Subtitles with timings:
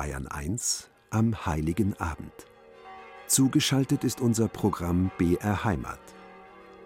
[0.00, 2.32] Bayern 1 am Heiligen Abend.
[3.26, 6.00] Zugeschaltet ist unser Programm BR Heimat.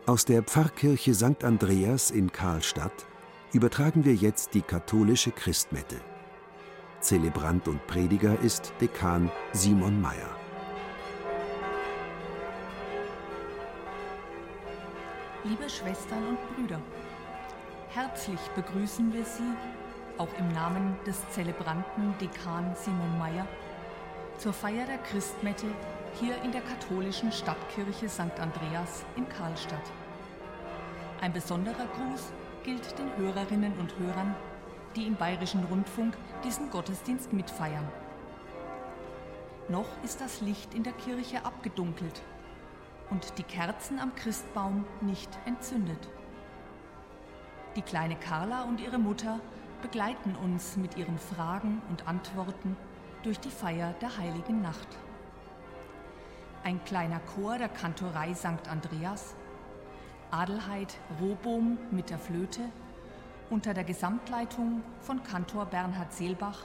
[0.04, 1.45] Aus der Pfarrkirche St.
[1.45, 3.06] Andreas in Karlstadt
[3.53, 6.00] übertragen wir jetzt die katholische Christmette.
[6.98, 10.37] Zelebrant und Prediger ist Dekan Simon Mayer.
[15.45, 16.81] Liebe Schwestern und Brüder,
[17.91, 19.55] herzlich begrüßen wir Sie,
[20.19, 23.46] auch im Namen des Zelebranten Dekan Simon Mayer,
[24.39, 25.67] zur Feier der Christmette
[26.21, 28.39] hier in der katholischen Stadtkirche St.
[28.39, 29.91] Andreas in Karlstadt.
[31.21, 32.33] Ein besonderer Gruß
[32.64, 34.34] gilt den Hörerinnen und Hörern,
[34.95, 37.89] die im Bayerischen Rundfunk diesen Gottesdienst mitfeiern.
[39.69, 42.22] Noch ist das Licht in der Kirche abgedunkelt
[43.11, 46.08] und die Kerzen am Christbaum nicht entzündet.
[47.75, 49.41] Die kleine Carla und ihre Mutter
[49.84, 52.74] begleiten uns mit ihren Fragen und Antworten
[53.22, 54.88] durch die Feier der heiligen Nacht.
[56.62, 58.66] Ein kleiner Chor der Kantorei St.
[58.66, 59.34] Andreas,
[60.30, 62.62] Adelheid Rohbohm mit der Flöte,
[63.50, 66.64] unter der Gesamtleitung von Kantor Bernhard Seelbach,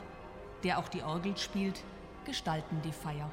[0.63, 1.83] der auch die Orgel spielt,
[2.23, 3.29] gestalten die Feier.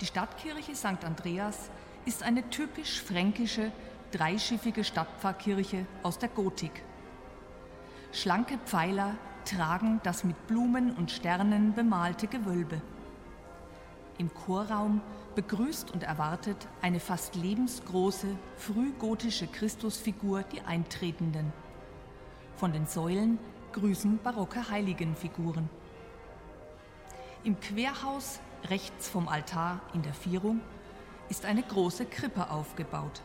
[0.00, 1.04] Die Stadtkirche St.
[1.04, 1.68] Andreas
[2.04, 3.72] ist eine typisch fränkische,
[4.12, 6.84] dreischiffige Stadtpfarrkirche aus der Gotik.
[8.12, 9.14] Schlanke Pfeiler
[9.44, 12.80] tragen das mit Blumen und Sternen bemalte Gewölbe.
[14.16, 15.00] Im Chorraum
[15.34, 21.52] begrüßt und erwartet eine fast lebensgroße, frühgotische Christusfigur die Eintretenden.
[22.56, 23.38] Von den Säulen
[23.72, 25.68] grüßen barocke Heiligenfiguren.
[27.44, 30.60] Im Querhaus Rechts vom Altar in der Vierung
[31.28, 33.22] ist eine große Krippe aufgebaut.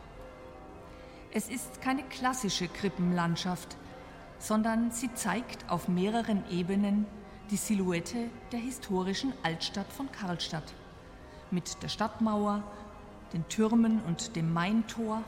[1.32, 3.76] Es ist keine klassische Krippenlandschaft,
[4.44, 7.06] sondern sie zeigt auf mehreren Ebenen
[7.50, 10.74] die Silhouette der historischen Altstadt von Karlstadt
[11.50, 12.62] mit der Stadtmauer,
[13.32, 15.22] den Türmen und dem Maintor,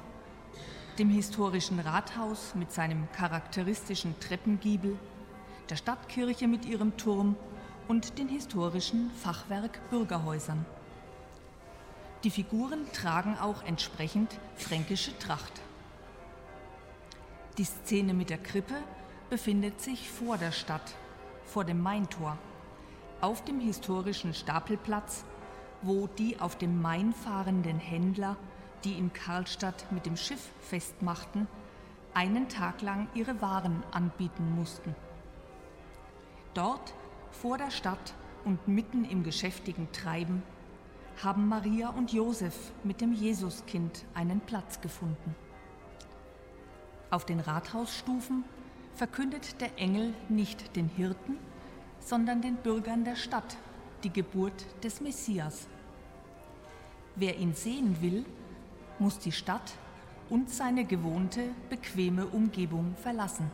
[0.99, 4.99] dem historischen Rathaus mit seinem charakteristischen Treppengiebel,
[5.71, 7.37] der Stadtkirche mit ihrem Turm
[7.89, 10.67] und den historischen Fachwerk Bürgerhäusern.
[12.23, 15.63] Die Figuren tragen auch entsprechend fränkische Tracht.
[17.57, 18.75] Die Szene mit der Krippe
[19.31, 20.95] befindet sich vor der Stadt,
[21.45, 22.39] vor dem Maintor,
[23.21, 25.25] auf dem historischen Stapelplatz,
[25.83, 28.37] wo die auf dem Main fahrenden Händler,
[28.85, 31.49] die in Karlstadt mit dem Schiff festmachten,
[32.15, 34.95] einen Tag lang ihre Waren anbieten mussten.
[36.55, 36.95] Dort
[37.31, 40.43] vor der Stadt und mitten im geschäftigen Treiben
[41.23, 45.35] haben Maria und Josef mit dem Jesuskind einen Platz gefunden.
[47.11, 48.45] Auf den Rathausstufen
[48.97, 51.37] verkündet der Engel nicht den Hirten,
[52.01, 53.57] sondern den Bürgern der Stadt
[54.03, 55.67] die Geburt des Messias.
[57.15, 58.25] Wer ihn sehen will,
[58.99, 59.75] muss die Stadt
[60.31, 63.51] und seine gewohnte, bequeme Umgebung verlassen.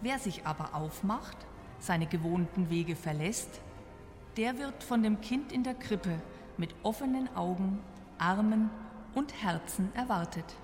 [0.00, 1.36] Wer sich aber aufmacht,
[1.78, 3.60] seine gewohnten Wege verlässt,
[4.36, 6.20] der wird von dem Kind in der Krippe
[6.56, 7.78] mit offenen Augen,
[8.18, 8.70] Armen
[9.14, 10.56] und Herzen erwartet.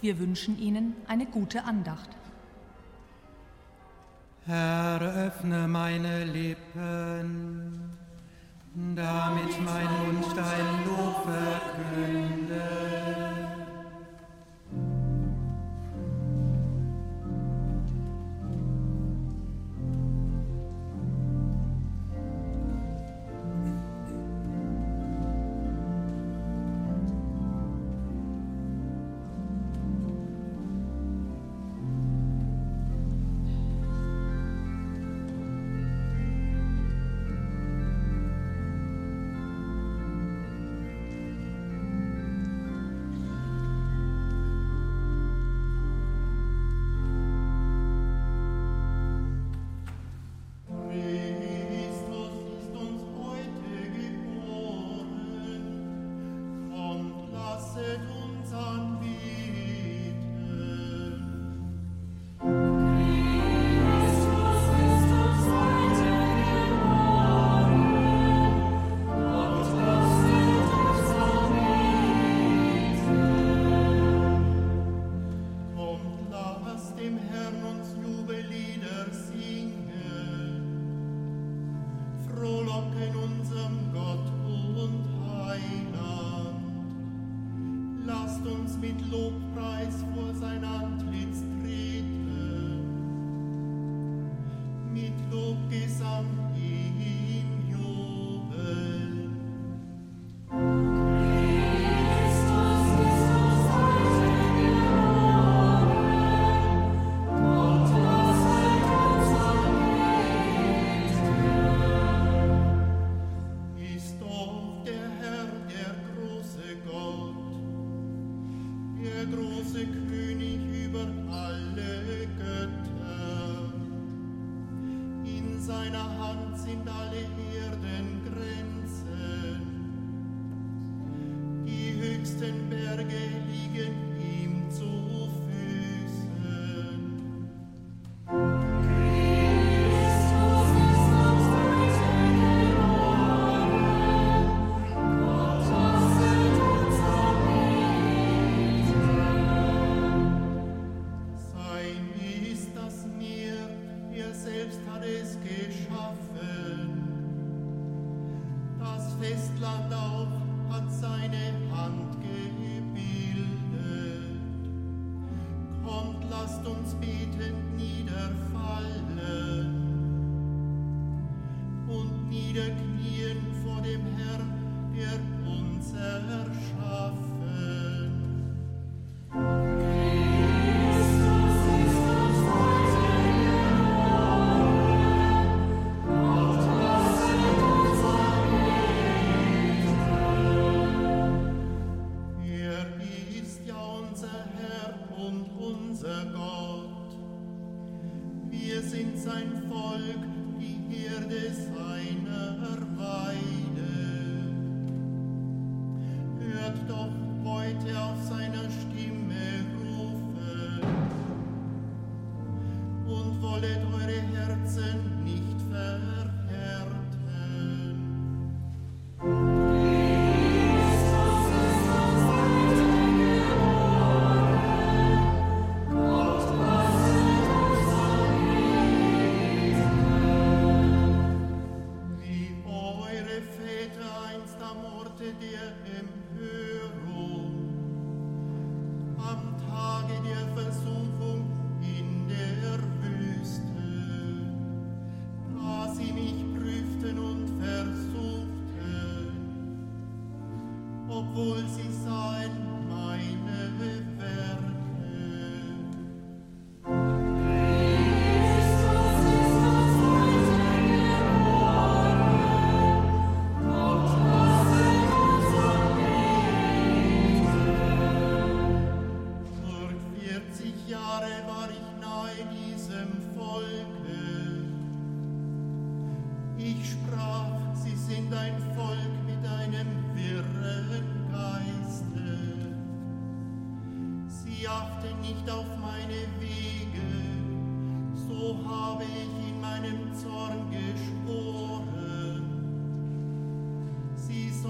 [0.00, 2.08] Wir wünschen Ihnen eine gute Andacht.
[4.46, 7.92] Herr, öffne meine Lippen,
[8.96, 13.29] damit mein Mund dein Lob verkündet.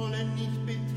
[0.00, 0.90] solen nicht been.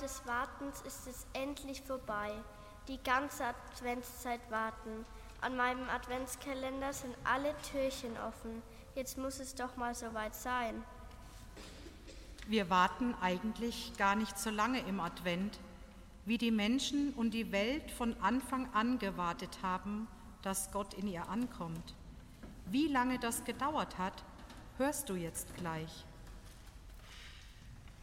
[0.00, 2.32] Des Wartens ist es endlich vorbei.
[2.88, 5.04] Die ganze Adventszeit warten.
[5.40, 8.62] An meinem Adventskalender sind alle Türchen offen.
[8.94, 10.82] Jetzt muss es doch mal soweit sein.
[12.46, 15.58] Wir warten eigentlich gar nicht so lange im Advent,
[16.24, 20.08] wie die Menschen und die Welt von Anfang an gewartet haben,
[20.42, 21.94] dass Gott in ihr ankommt.
[22.66, 24.24] Wie lange das gedauert hat,
[24.78, 26.04] hörst du jetzt gleich.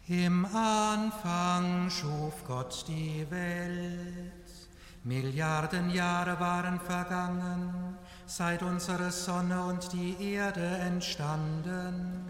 [0.09, 4.69] Im Anfang schuf Gott die Welt.
[5.03, 12.23] Milliarden Jahre waren vergangen, seit unsere Sonne und die Erde entstanden.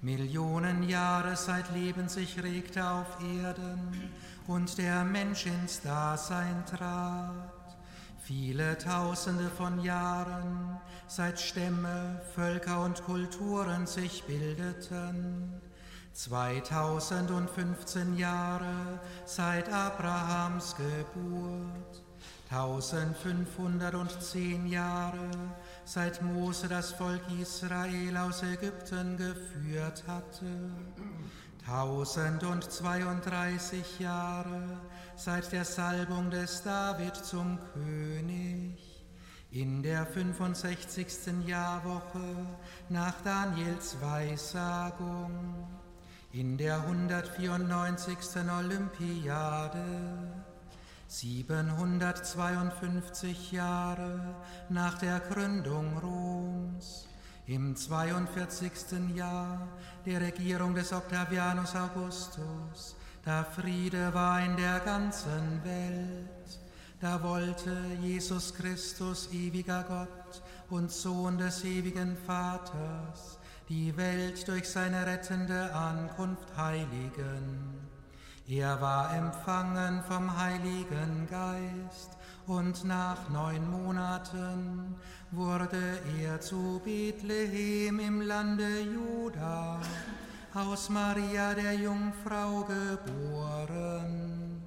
[0.00, 4.10] Millionen Jahre seit Leben sich regte auf Erden
[4.46, 7.76] und der Mensch ins Dasein trat.
[8.22, 15.60] Viele Tausende von Jahren, seit Stämme, Völker und Kulturen sich bildeten
[16.14, 22.02] 2015 Jahre seit Abrahams Geburt,
[22.50, 25.30] 1510 Jahre
[25.86, 30.44] seit Mose das Volk Israel aus Ägypten geführt hatte,
[31.66, 34.80] 1032 Jahre
[35.16, 39.02] seit der Salbung des David zum König,
[39.50, 41.06] in der 65.
[41.46, 42.46] Jahrwoche
[42.90, 45.66] nach Daniels Weissagung,
[46.32, 48.16] in der 194.
[48.58, 49.84] Olympiade,
[51.06, 54.34] 752 Jahre
[54.70, 57.06] nach der Gründung Roms,
[57.46, 59.14] im 42.
[59.14, 59.68] Jahr
[60.06, 66.60] der Regierung des Octavianus Augustus, da Friede war in der ganzen Welt,
[66.98, 75.06] da wollte Jesus Christus, ewiger Gott und Sohn des ewigen Vaters, die Welt durch seine
[75.06, 77.82] rettende Ankunft heiligen.
[78.48, 84.96] Er war empfangen vom Heiligen Geist und nach neun Monaten
[85.30, 89.80] wurde er zu Bethlehem im Lande Juda
[90.54, 94.62] aus Maria der Jungfrau geboren.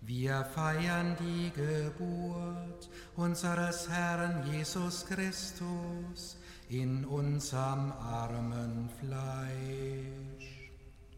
[0.00, 6.36] Wir feiern die Geburt unseres Herrn Jesus Christus
[6.80, 10.70] in unserem armen Fleisch.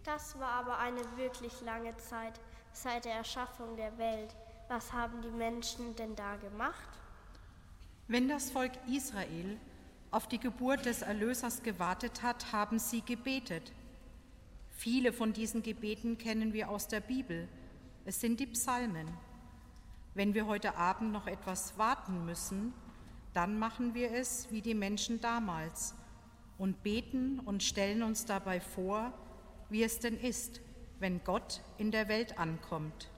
[0.04, 2.38] Das war aber eine wirklich lange Zeit
[2.72, 4.36] seit der Erschaffung der Welt.
[4.68, 6.88] Was haben die Menschen denn da gemacht?
[8.06, 9.56] Wenn das Volk Israel
[10.10, 13.72] auf die Geburt des Erlösers gewartet hat, haben sie gebetet.
[14.76, 17.48] Viele von diesen Gebeten kennen wir aus der Bibel.
[18.04, 19.08] Es sind die Psalmen.
[20.12, 22.74] Wenn wir heute Abend noch etwas warten müssen,
[23.36, 25.94] dann machen wir es wie die Menschen damals
[26.56, 29.12] und beten und stellen uns dabei vor,
[29.68, 30.62] wie es denn ist,
[31.00, 33.10] wenn Gott in der Welt ankommt.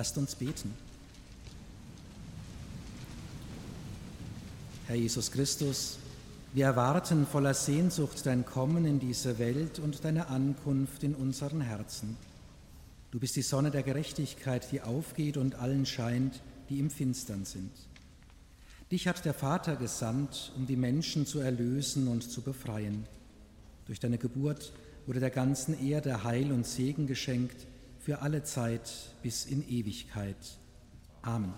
[0.00, 0.72] Lasst uns beten.
[4.86, 5.98] Herr Jesus Christus,
[6.54, 12.16] wir erwarten voller Sehnsucht dein Kommen in diese Welt und deine Ankunft in unseren Herzen.
[13.10, 17.72] Du bist die Sonne der Gerechtigkeit, die aufgeht und allen scheint, die im Finstern sind.
[18.90, 23.04] Dich hat der Vater gesandt, um die Menschen zu erlösen und zu befreien.
[23.84, 24.72] Durch deine Geburt
[25.04, 27.66] wurde der ganzen Erde Heil und Segen geschenkt
[28.00, 28.90] für alle Zeit
[29.22, 30.58] bis in Ewigkeit.
[31.22, 31.52] Amen.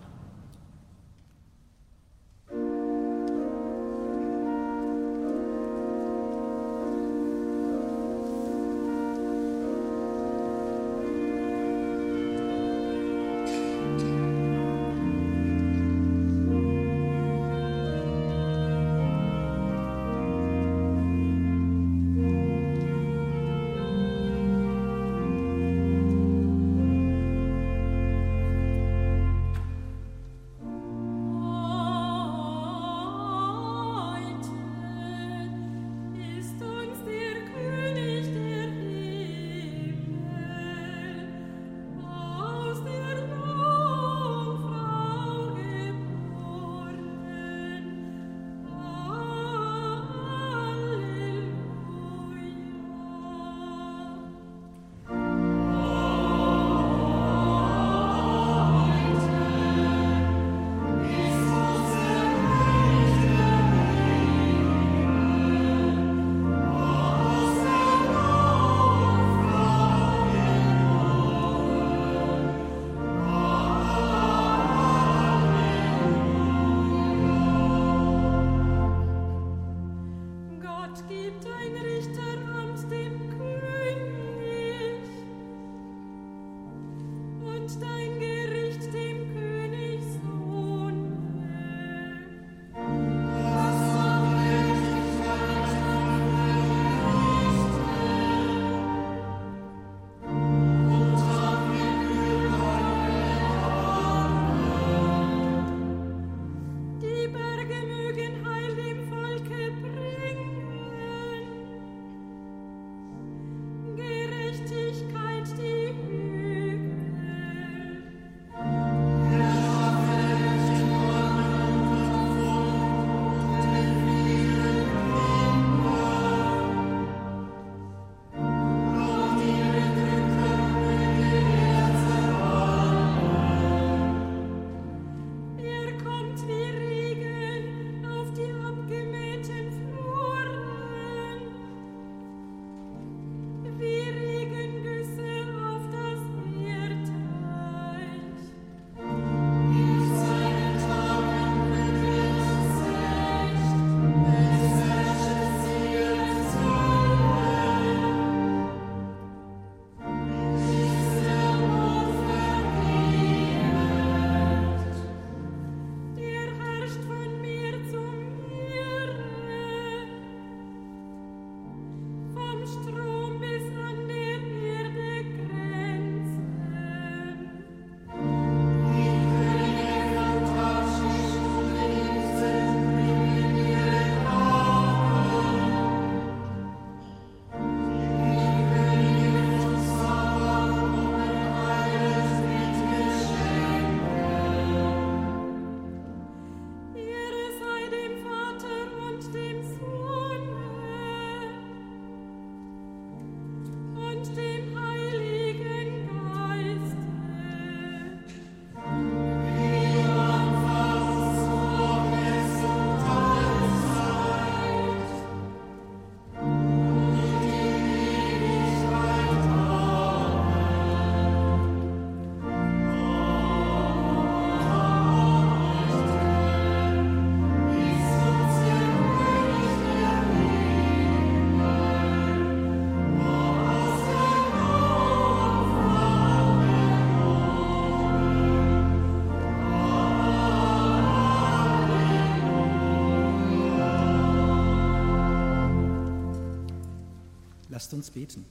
[247.92, 248.46] Lasst uns beten.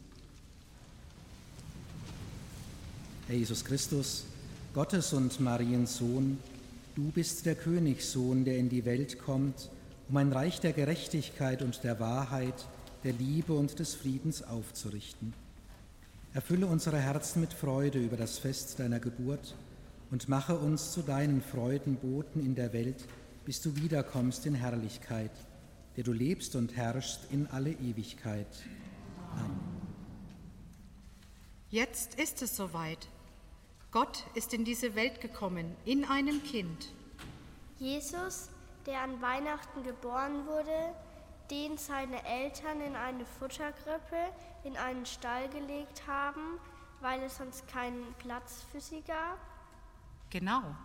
[3.25, 4.25] Herr Jesus Christus,
[4.75, 6.37] Gottes und Mariens Sohn,
[6.95, 9.71] du bist der Königssohn, der in die Welt kommt,
[10.09, 12.67] um ein Reich der Gerechtigkeit und der Wahrheit,
[13.03, 15.33] der Liebe und des Friedens aufzurichten.
[16.35, 19.55] Erfülle unsere Herzen mit Freude über das Fest deiner Geburt
[20.11, 23.07] und mache uns zu deinen Freudenboten in der Welt,
[23.45, 25.31] bis du wiederkommst in Herrlichkeit,
[25.97, 28.45] der du lebst und herrschst in alle Ewigkeit.
[31.69, 33.07] Jetzt ist es soweit.
[33.91, 36.91] Gott ist in diese Welt gekommen, in einem Kind.
[37.77, 38.49] Jesus,
[38.85, 40.93] der an Weihnachten geboren wurde,
[41.49, 44.31] den seine Eltern in eine Futtergrippe
[44.63, 46.59] in einen Stall gelegt haben,
[47.01, 49.37] weil es sonst keinen Platz für sie gab?
[50.29, 50.75] Genau.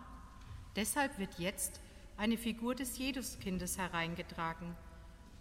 [0.75, 1.79] Deshalb wird jetzt
[2.17, 4.75] eine Figur des Jesuskindes hereingetragen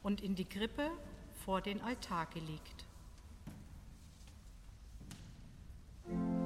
[0.02, 0.90] und in die Krippe
[1.44, 2.85] vor den Altar gelegt.
[6.08, 6.45] Lasst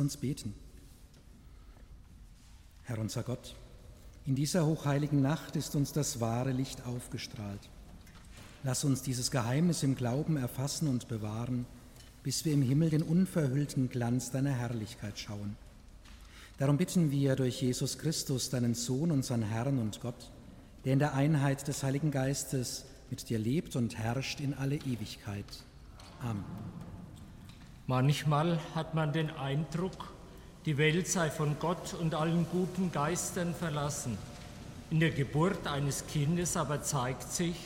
[0.00, 0.54] uns beten.
[2.84, 3.54] Herr unser Gott,
[4.26, 7.60] in dieser hochheiligen Nacht ist uns das wahre Licht aufgestrahlt.
[8.64, 11.66] Lass uns dieses Geheimnis im Glauben erfassen und bewahren,
[12.22, 15.56] bis wir im Himmel den unverhüllten Glanz deiner Herrlichkeit schauen.
[16.58, 20.30] Darum bitten wir durch Jesus Christus, deinen Sohn, unseren Herrn und Gott,
[20.84, 25.46] der in der Einheit des Heiligen Geistes mit dir lebt und herrscht in alle Ewigkeit.
[26.20, 26.44] Amen.
[27.90, 30.12] Manchmal hat man den Eindruck,
[30.64, 34.16] die Welt sei von Gott und allen guten Geistern verlassen.
[34.92, 37.56] In der Geburt eines Kindes aber zeigt sich,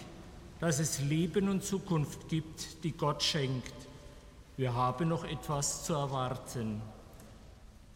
[0.60, 3.74] dass es Leben und Zukunft gibt, die Gott schenkt.
[4.56, 6.80] Wir haben noch etwas zu erwarten.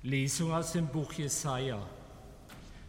[0.03, 1.81] Lesung aus dem Buch Jesaja.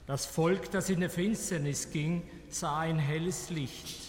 [0.06, 4.00] Das Volk, das in der Finsternis ging, sah ein helles Licht.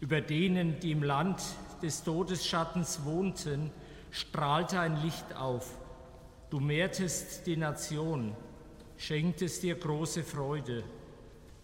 [0.00, 1.42] Über denen, die im Land
[1.82, 3.72] des Todesschattens wohnten,
[4.10, 5.78] strahlte ein Licht auf.
[6.50, 8.34] Du mehrtest die Nation,
[8.96, 10.84] schenktest dir große Freude.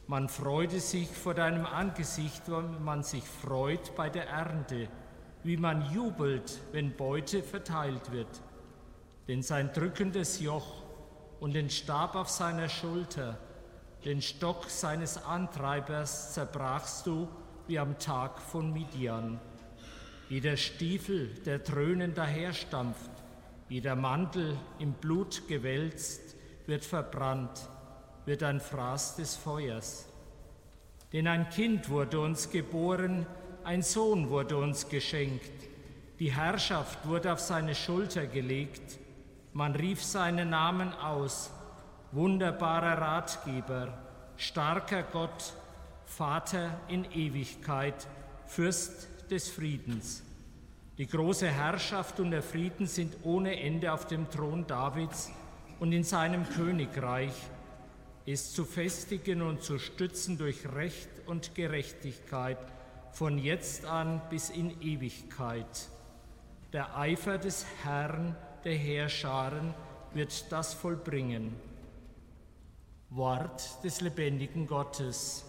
[0.06, 4.88] Man freute sich vor deinem Angesicht, wenn man sich freut bei der Ernte,
[5.42, 8.40] wie man jubelt, wenn Beute verteilt wird.
[9.26, 10.84] Denn sein drückendes Joch
[11.40, 13.38] und den Stab auf seiner Schulter,
[14.04, 17.28] den Stock seines Antreibers zerbrachst du
[17.66, 19.40] wie am Tag von Midian.
[20.28, 23.10] Wie der Stiefel, der dröhnend daherstampft,
[23.68, 26.34] wie der Mantel im Blut gewälzt,
[26.66, 27.68] wird verbrannt,
[28.24, 30.08] wird ein Fraß des Feuers.
[31.12, 33.24] Denn ein Kind wurde uns geboren,
[33.62, 35.52] ein Sohn wurde uns geschenkt,
[36.18, 38.98] die Herrschaft wurde auf seine Schulter gelegt,
[39.52, 41.50] man rief seinen Namen aus,
[42.10, 43.96] wunderbarer Ratgeber,
[44.36, 45.52] starker Gott,
[46.04, 48.06] Vater in Ewigkeit,
[48.46, 50.22] Fürst des Friedens.
[50.98, 55.30] Die große Herrschaft und der Frieden sind ohne Ende auf dem Thron Davids
[55.78, 57.34] und in seinem Königreich,
[58.24, 62.58] ist zu festigen und zu stützen durch Recht und Gerechtigkeit
[63.12, 65.88] von jetzt an bis in Ewigkeit.
[66.72, 69.74] Der Eifer des Herrn der Heerscharen
[70.12, 71.54] wird das vollbringen.
[73.10, 75.44] Wort des lebendigen Gottes.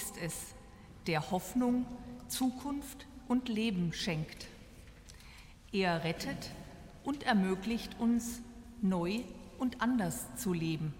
[0.00, 0.54] Ist es,
[1.06, 1.84] der Hoffnung,
[2.26, 4.46] Zukunft und Leben schenkt.
[5.72, 6.52] Er rettet
[7.04, 8.40] und ermöglicht uns,
[8.80, 9.20] neu
[9.58, 10.94] und anders zu leben.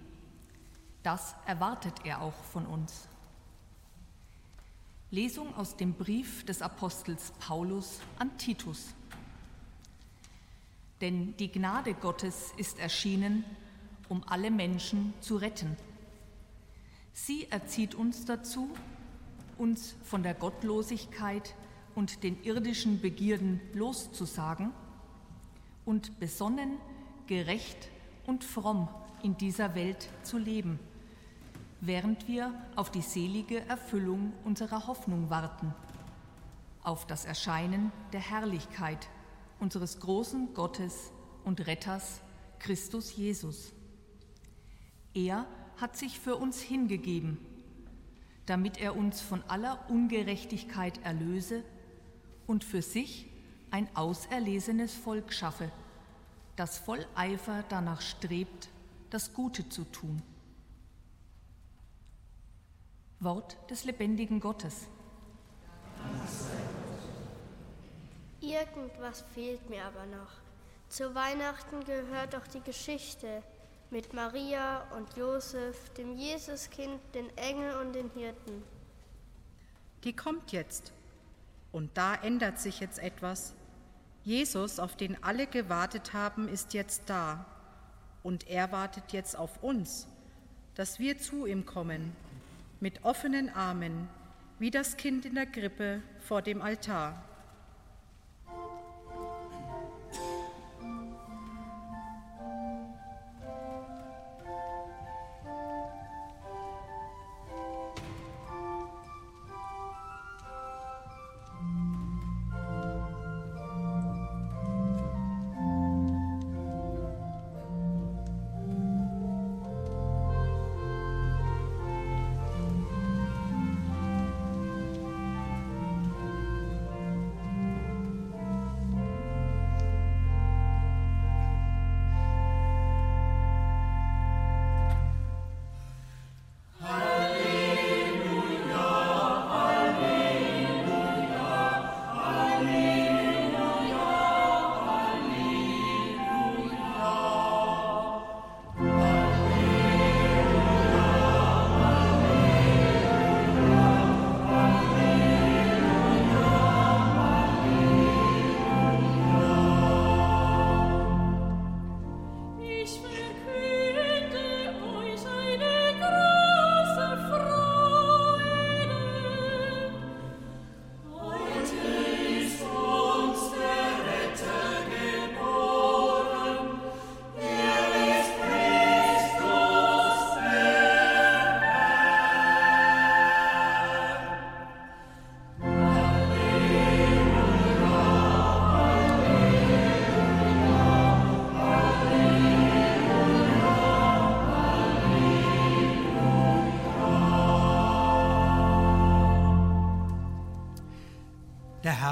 [1.01, 3.07] Das erwartet er auch von uns.
[5.09, 8.93] Lesung aus dem Brief des Apostels Paulus an Titus.
[11.01, 13.45] Denn die Gnade Gottes ist erschienen,
[14.09, 15.75] um alle Menschen zu retten
[17.13, 18.69] Sie erzieht uns dazu,
[19.61, 21.53] uns von der Gottlosigkeit
[21.93, 24.71] und den irdischen Begierden loszusagen
[25.85, 26.79] und besonnen,
[27.27, 27.89] gerecht
[28.25, 28.87] und fromm
[29.21, 30.79] in dieser Welt zu leben,
[31.79, 35.75] während wir auf die selige Erfüllung unserer Hoffnung warten,
[36.81, 39.07] auf das Erscheinen der Herrlichkeit
[39.59, 41.11] unseres großen Gottes
[41.43, 42.21] und Retters
[42.57, 43.73] Christus Jesus.
[45.13, 45.45] Er
[45.77, 47.37] hat sich für uns hingegeben,
[48.45, 51.63] damit er uns von aller Ungerechtigkeit erlöse
[52.47, 53.29] und für sich
[53.69, 55.71] ein auserlesenes Volk schaffe,
[56.55, 58.69] das voll Eifer danach strebt,
[59.09, 60.21] das Gute zu tun.
[63.19, 64.87] Wort des lebendigen Gottes.
[68.41, 70.31] Irgendwas fehlt mir aber noch.
[70.89, 73.43] Zu Weihnachten gehört doch die Geschichte
[73.91, 78.63] mit Maria und Josef, dem Jesuskind, den Engeln und den Hirten.
[80.05, 80.93] Die kommt jetzt.
[81.73, 83.53] Und da ändert sich jetzt etwas.
[84.23, 87.45] Jesus, auf den alle gewartet haben, ist jetzt da.
[88.23, 90.07] Und er wartet jetzt auf uns,
[90.75, 92.15] dass wir zu ihm kommen,
[92.79, 94.07] mit offenen Armen,
[94.57, 97.21] wie das Kind in der Krippe vor dem Altar.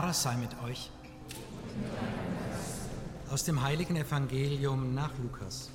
[0.10, 0.90] Herr sei mit euch.
[3.30, 5.70] Aus dem heiligen Evangelium nach Lukas.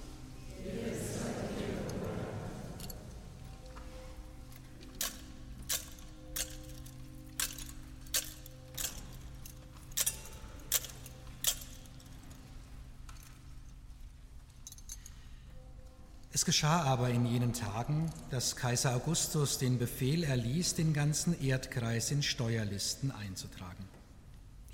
[16.33, 22.11] Es geschah aber in jenen Tagen, dass Kaiser Augustus den Befehl erließ, den ganzen Erdkreis
[22.11, 23.84] in Steuerlisten einzutragen.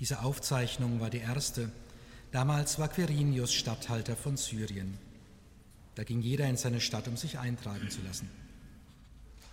[0.01, 1.71] Diese Aufzeichnung war die erste.
[2.31, 4.97] Damals war Quirinius Statthalter von Syrien.
[5.93, 8.27] Da ging jeder in seine Stadt, um sich eintragen zu lassen.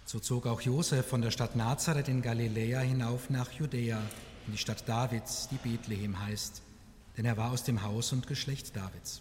[0.07, 4.01] So zog auch Josef von der Stadt Nazareth in Galiläa hinauf nach Judäa,
[4.47, 6.63] in die Stadt Davids, die Bethlehem heißt,
[7.19, 9.21] denn er war aus dem Haus und Geschlecht Davids.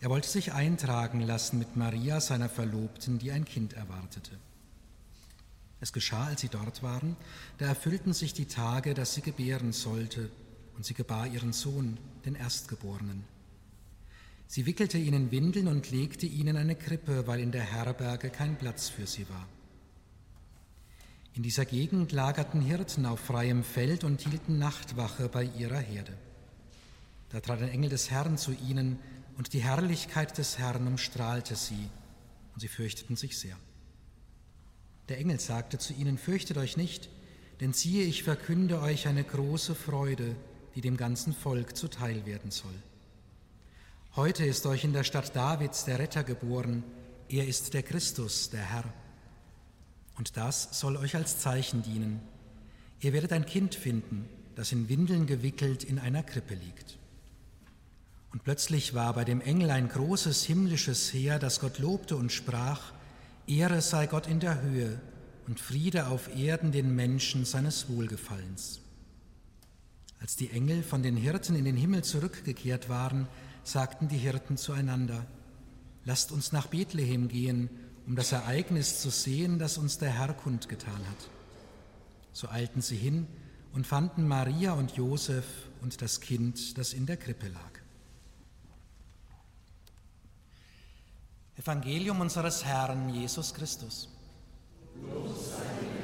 [0.00, 4.32] Er wollte sich eintragen lassen mit Maria, seiner Verlobten, die ein Kind erwartete.
[5.84, 7.14] Es geschah, als sie dort waren,
[7.58, 10.30] da erfüllten sich die Tage, dass sie gebären sollte,
[10.76, 13.24] und sie gebar ihren Sohn, den Erstgeborenen.
[14.46, 18.88] Sie wickelte ihnen Windeln und legte ihnen eine Krippe, weil in der Herberge kein Platz
[18.88, 19.46] für sie war.
[21.34, 26.16] In dieser Gegend lagerten Hirten auf freiem Feld und hielten Nachtwache bei ihrer Herde.
[27.28, 28.98] Da trat ein Engel des Herrn zu ihnen,
[29.36, 31.90] und die Herrlichkeit des Herrn umstrahlte sie,
[32.54, 33.58] und sie fürchteten sich sehr.
[35.08, 37.10] Der Engel sagte zu ihnen, fürchtet euch nicht,
[37.60, 40.34] denn siehe, ich verkünde euch eine große Freude,
[40.74, 42.74] die dem ganzen Volk zuteil werden soll.
[44.16, 46.84] Heute ist euch in der Stadt Davids der Retter geboren,
[47.28, 48.84] er ist der Christus, der Herr.
[50.16, 52.20] Und das soll euch als Zeichen dienen.
[53.00, 56.98] Ihr werdet ein Kind finden, das in Windeln gewickelt in einer Krippe liegt.
[58.32, 62.92] Und plötzlich war bei dem Engel ein großes himmlisches Heer, das Gott lobte und sprach,
[63.46, 65.00] Ehre sei Gott in der Höhe
[65.46, 68.80] und Friede auf Erden den Menschen seines Wohlgefallens.
[70.20, 73.28] Als die Engel von den Hirten in den Himmel zurückgekehrt waren,
[73.62, 75.26] sagten die Hirten zueinander,
[76.06, 77.70] Lasst uns nach Bethlehem gehen,
[78.06, 81.30] um das Ereignis zu sehen, das uns der Herr kundgetan hat.
[82.32, 83.26] So eilten sie hin
[83.72, 85.44] und fanden Maria und Josef
[85.80, 87.73] und das Kind, das in der Krippe lag.
[91.56, 94.08] Evangelium unseres Herrn Jesus Christus.
[95.12, 96.03] Los sei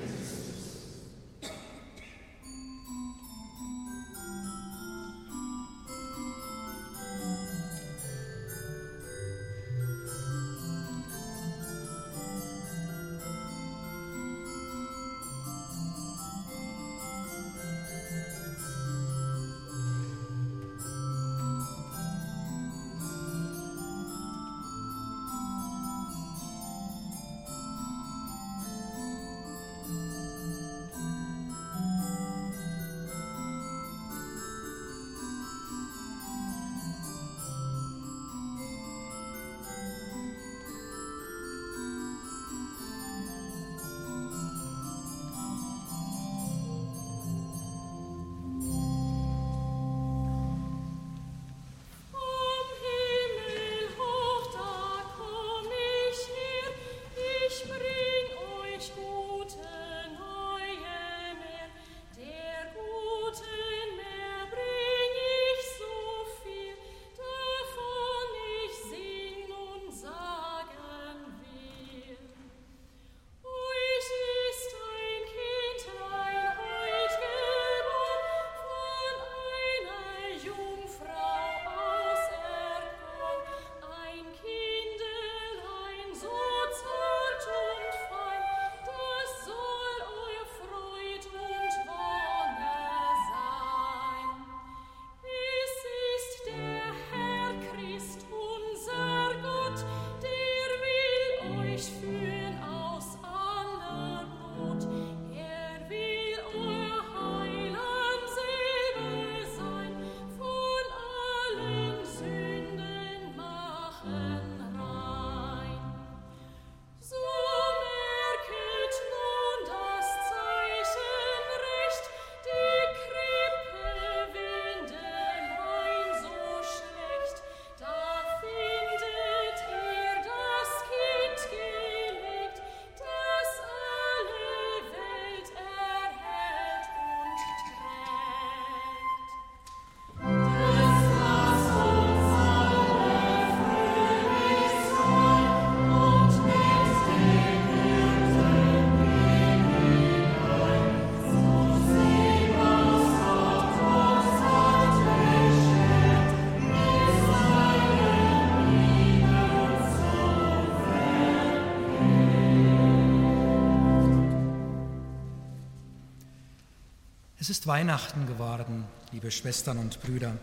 [167.50, 170.36] Es ist Weihnachten geworden, liebe Schwestern und Brüder.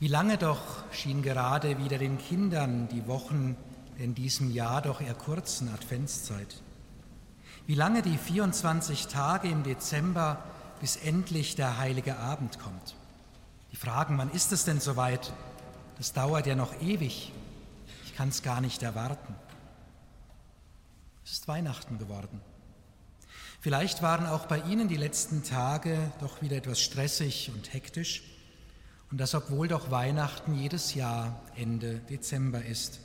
[0.00, 3.58] Wie lange doch schien gerade wieder den Kindern die Wochen
[3.98, 6.62] in diesem Jahr doch eher kurzen Adventszeit.
[7.66, 10.42] Wie lange die 24 Tage im Dezember,
[10.80, 12.96] bis endlich der heilige Abend kommt.
[13.70, 15.30] Die fragen, wann ist es denn soweit?
[15.98, 17.34] Das dauert ja noch ewig.
[18.06, 19.34] Ich kann es gar nicht erwarten.
[21.22, 22.40] Es ist Weihnachten geworden.
[23.62, 28.24] Vielleicht waren auch bei Ihnen die letzten Tage doch wieder etwas stressig und hektisch
[29.12, 32.98] und das obwohl doch Weihnachten jedes Jahr Ende Dezember ist.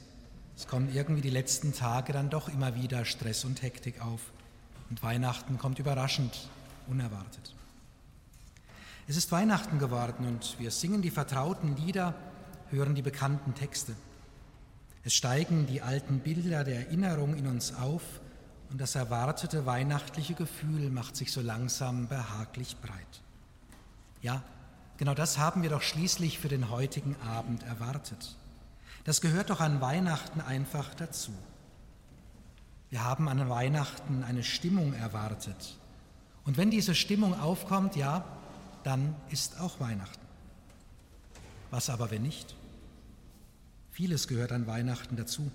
[0.55, 4.31] Es kommen irgendwie die letzten Tage dann doch immer wieder Stress und Hektik auf
[4.89, 6.49] und Weihnachten kommt überraschend,
[6.87, 7.53] unerwartet.
[9.07, 12.15] Es ist Weihnachten geworden und wir singen die vertrauten Lieder,
[12.71, 13.93] hören die bekannten Texte.
[15.03, 18.01] Es steigen die alten Bilder der Erinnerung in uns auf
[18.69, 23.21] und das erwartete weihnachtliche Gefühl macht sich so langsam behaglich breit.
[24.21, 24.43] Ja,
[24.97, 28.35] genau das haben wir doch schließlich für den heutigen Abend erwartet.
[29.05, 31.31] Das gehört doch an Weihnachten einfach dazu.
[32.89, 35.77] Wir haben an Weihnachten eine Stimmung erwartet.
[36.45, 38.25] Und wenn diese Stimmung aufkommt, ja,
[38.83, 40.25] dann ist auch Weihnachten.
[41.71, 42.55] Was aber, wenn nicht?
[43.91, 45.51] Vieles gehört an Weihnachten dazu.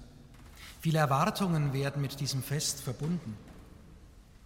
[0.82, 3.36] Viele Erwartungen werden mit diesem Fest verbunden.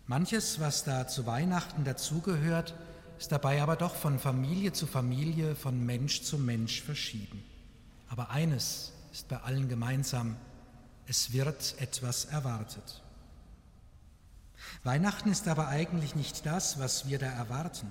[0.06, 2.74] Manches, was da zu Weihnachten dazugehört,
[3.18, 7.42] ist dabei aber doch von Familie zu Familie, von Mensch zu Mensch verschieden.
[8.10, 10.36] Aber eines ist bei allen gemeinsam,
[11.06, 13.02] es wird etwas erwartet.
[14.84, 17.90] Weihnachten ist aber eigentlich nicht das, was wir da erwarten.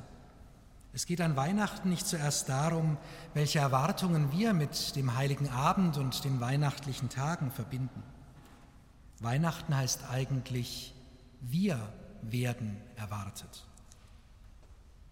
[0.94, 3.00] Es geht an Weihnachten nicht zuerst darum,
[3.34, 8.04] welche Erwartungen wir mit dem heiligen Abend und den weihnachtlichen Tagen verbinden.
[9.26, 10.94] Weihnachten heißt eigentlich,
[11.42, 13.66] wir werden erwartet.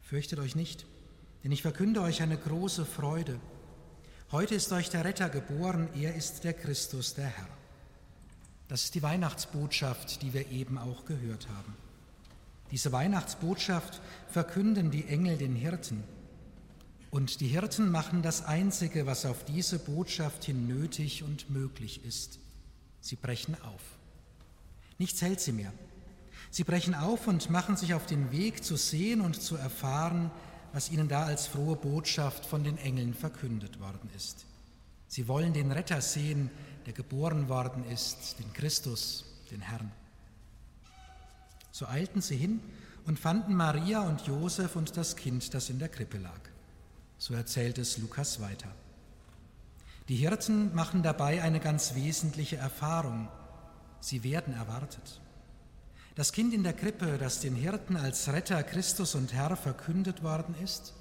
[0.03, 0.85] Fürchtet euch nicht,
[1.43, 3.39] denn ich verkünde euch eine große Freude.
[4.31, 7.47] Heute ist euch der Retter geboren, er ist der Christus, der Herr.
[8.67, 11.75] Das ist die Weihnachtsbotschaft, die wir eben auch gehört haben.
[12.69, 13.99] Diese Weihnachtsbotschaft
[14.29, 16.03] verkünden die Engel den Hirten.
[17.09, 22.37] Und die Hirten machen das Einzige, was auf diese Botschaft hin nötig und möglich ist.
[23.01, 23.81] Sie brechen auf.
[24.97, 25.73] Nichts hält sie mehr.
[26.51, 30.29] Sie brechen auf und machen sich auf den Weg zu sehen und zu erfahren,
[30.71, 34.45] was ihnen da als frohe Botschaft von den Engeln verkündet worden ist.
[35.07, 36.49] Sie wollen den Retter sehen,
[36.85, 39.91] der geboren worden ist, den Christus, den Herrn.
[41.71, 42.59] So eilten sie hin
[43.05, 46.39] und fanden Maria und Josef und das Kind, das in der Krippe lag.
[47.17, 48.69] So erzählt es Lukas weiter.
[50.09, 53.29] Die Hirten machen dabei eine ganz wesentliche Erfahrung.
[54.03, 55.21] Sie werden erwartet.
[56.15, 60.55] Das Kind in der Krippe, das den Hirten als Retter Christus und Herr verkündet worden
[60.61, 60.93] ist,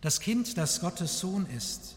[0.00, 1.96] das Kind, das Gottes Sohn ist,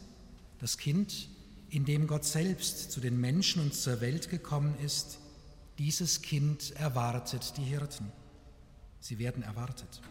[0.60, 1.30] das Kind,
[1.70, 5.18] in dem Gott selbst zu den Menschen und zur Welt gekommen ist,
[5.78, 8.12] dieses Kind erwartet die Hirten.
[9.00, 10.02] Sie werden erwartet.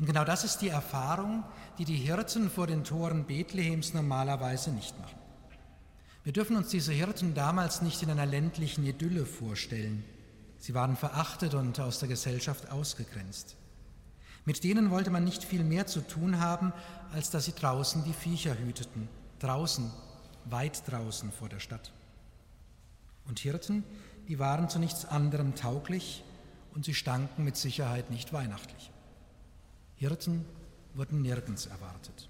[0.00, 1.44] Und genau das ist die Erfahrung,
[1.78, 5.17] die die Hirten vor den Toren Bethlehems normalerweise nicht machen.
[6.28, 10.04] Wir dürfen uns diese Hirten damals nicht in einer ländlichen Idylle vorstellen.
[10.58, 13.56] Sie waren verachtet und aus der Gesellschaft ausgegrenzt.
[14.44, 16.74] Mit denen wollte man nicht viel mehr zu tun haben,
[17.14, 19.08] als dass sie draußen die Viecher hüteten,
[19.38, 19.90] draußen,
[20.44, 21.94] weit draußen vor der Stadt.
[23.26, 23.82] Und Hirten,
[24.28, 26.24] die waren zu nichts anderem tauglich
[26.74, 28.90] und sie stanken mit Sicherheit nicht weihnachtlich.
[29.96, 30.44] Hirten
[30.92, 32.28] wurden nirgends erwartet.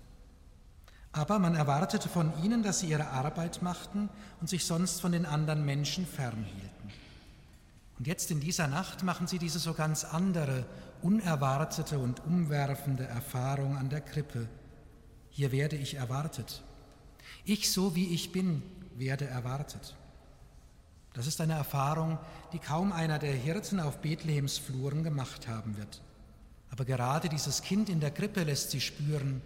[1.18, 4.08] Aber man erwartete von ihnen, dass sie ihre Arbeit machten
[4.40, 6.92] und sich sonst von den anderen Menschen fernhielten.
[7.98, 10.64] Und jetzt in dieser Nacht machen sie diese so ganz andere,
[11.02, 14.46] unerwartete und umwerfende Erfahrung an der Krippe.
[15.30, 16.62] Hier werde ich erwartet.
[17.44, 18.62] Ich, so wie ich bin,
[18.94, 19.96] werde erwartet.
[21.14, 22.18] Das ist eine Erfahrung,
[22.52, 26.00] die kaum einer der Hirten auf Bethlehems Fluren gemacht haben wird.
[26.70, 29.42] Aber gerade dieses Kind in der Krippe lässt sie spüren,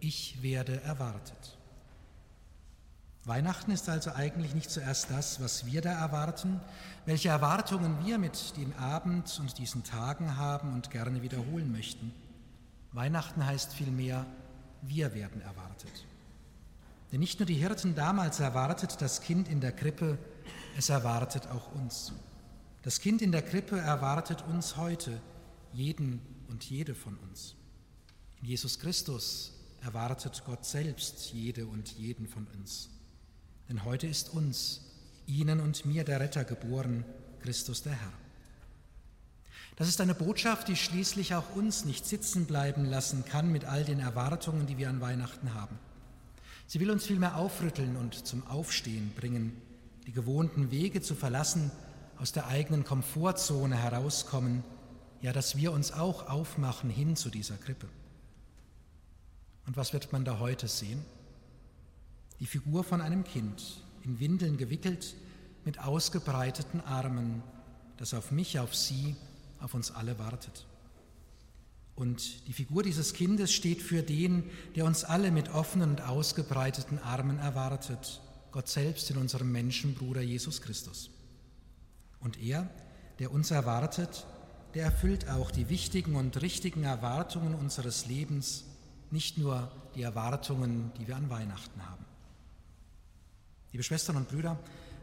[0.00, 1.56] ich werde erwartet.
[3.26, 6.60] Weihnachten ist also eigentlich nicht zuerst das, was wir da erwarten,
[7.06, 12.12] welche Erwartungen wir mit dem Abend und diesen Tagen haben und gerne wiederholen möchten.
[12.92, 14.24] Weihnachten heißt vielmehr,
[14.82, 16.06] wir werden erwartet.
[17.10, 20.18] Denn nicht nur die Hirten damals erwartet das Kind in der Krippe,
[20.78, 22.12] es erwartet auch uns.
[22.82, 25.20] Das Kind in der Krippe erwartet uns heute,
[25.72, 27.56] jeden und jede von uns.
[28.40, 32.88] In Jesus Christus erwartet Gott selbst jede und jeden von uns.
[33.68, 34.82] Denn heute ist uns,
[35.26, 37.04] Ihnen und mir der Retter geboren,
[37.40, 38.12] Christus der Herr.
[39.76, 43.84] Das ist eine Botschaft, die schließlich auch uns nicht sitzen bleiben lassen kann mit all
[43.84, 45.78] den Erwartungen, die wir an Weihnachten haben.
[46.66, 49.52] Sie will uns vielmehr aufrütteln und zum Aufstehen bringen,
[50.06, 51.70] die gewohnten Wege zu verlassen,
[52.18, 54.64] aus der eigenen Komfortzone herauskommen,
[55.20, 57.88] ja, dass wir uns auch aufmachen hin zu dieser Krippe.
[59.66, 61.04] Und was wird man da heute sehen?
[62.40, 65.14] Die Figur von einem Kind, in Windeln gewickelt,
[65.64, 67.42] mit ausgebreiteten Armen,
[67.96, 69.16] das auf mich, auf Sie,
[69.60, 70.66] auf uns alle wartet.
[71.96, 74.44] Und die Figur dieses Kindes steht für den,
[74.76, 78.20] der uns alle mit offenen und ausgebreiteten Armen erwartet,
[78.52, 81.10] Gott selbst in unserem Menschenbruder Jesus Christus.
[82.20, 82.68] Und er,
[83.18, 84.26] der uns erwartet,
[84.74, 88.64] der erfüllt auch die wichtigen und richtigen Erwartungen unseres Lebens,
[89.12, 92.04] nicht nur die Erwartungen, die wir an Weihnachten haben.
[93.72, 94.58] Liebe Schwestern und Brüder,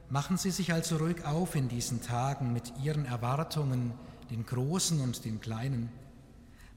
[0.10, 3.94] machen Sie sich also ruhig auf in diesen Tagen mit Ihren Erwartungen,
[4.30, 5.90] den großen und den kleinen,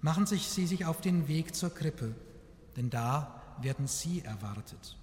[0.00, 2.14] machen Sie sich auf den Weg zur Krippe,
[2.76, 4.96] denn da werden Sie erwartet.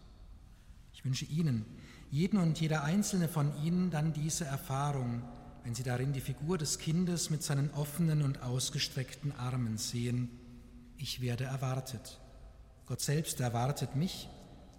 [0.93, 1.65] Ich wünsche Ihnen,
[2.11, 5.23] jeden und jeder einzelne von Ihnen, dann diese Erfahrung,
[5.63, 10.29] wenn Sie darin die Figur des Kindes mit seinen offenen und ausgestreckten Armen sehen.
[10.97, 12.19] Ich werde erwartet.
[12.85, 14.29] Gott selbst erwartet mich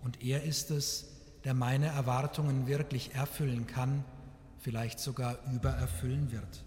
[0.02, 1.06] und er ist es,
[1.44, 4.04] der meine Erwartungen wirklich erfüllen kann,
[4.58, 6.64] vielleicht sogar übererfüllen wird.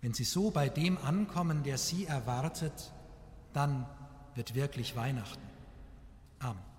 [0.00, 2.92] Wenn Sie so bei dem ankommen, der Sie erwartet,
[3.52, 3.86] dann
[4.34, 5.42] wird wirklich Weihnachten.
[6.40, 6.72] Amen.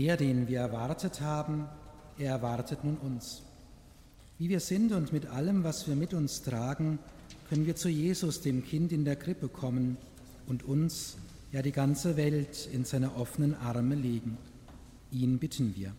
[0.00, 1.66] Der, den wir erwartet haben,
[2.16, 3.42] er erwartet nun uns.
[4.38, 6.98] Wie wir sind und mit allem, was wir mit uns tragen,
[7.50, 9.98] können wir zu Jesus, dem Kind in der Krippe, kommen
[10.46, 11.18] und uns,
[11.52, 14.38] ja die ganze Welt, in seine offenen Arme legen.
[15.12, 15.92] Ihn bitten wir.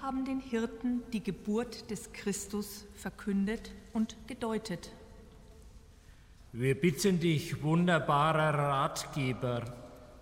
[0.00, 4.90] Haben den Hirten die Geburt des Christus verkündet und gedeutet.
[6.52, 9.64] Wir bitten dich, wunderbarer Ratgeber,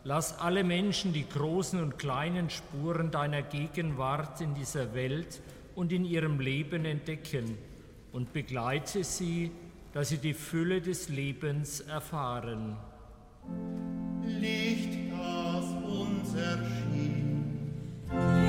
[0.02, 5.40] lass alle Menschen die großen und kleinen Spuren deiner Gegenwart in dieser Welt
[5.74, 7.56] und in ihrem Leben entdecken
[8.12, 9.50] und begleite sie,
[9.92, 12.76] dass sie die Fülle des Lebens erfahren.
[14.24, 18.43] Licht, das uns erschien.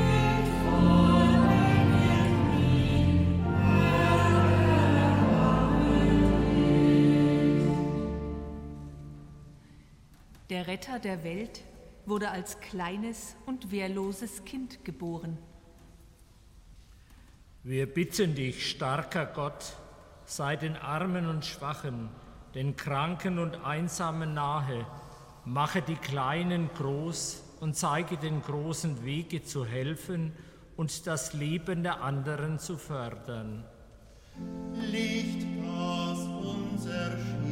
[10.52, 11.64] Der Retter der Welt
[12.06, 15.40] wurde als kleines und wehrloses Kind geboren.
[17.64, 19.76] Wir bitten dich, starker Gott,
[20.26, 22.10] sei den Armen und Schwachen,
[22.54, 24.86] den Kranken und Einsamen nahe,
[25.46, 30.32] mache die Kleinen groß und zeige den großen Wege zu helfen
[30.78, 33.64] und das Leben der anderen zu fördern.
[34.76, 37.46] Licht, das uns erschien.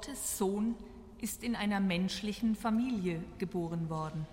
[0.00, 0.76] Gottes Sohn
[1.20, 4.26] ist in einer menschlichen Familie geboren worden.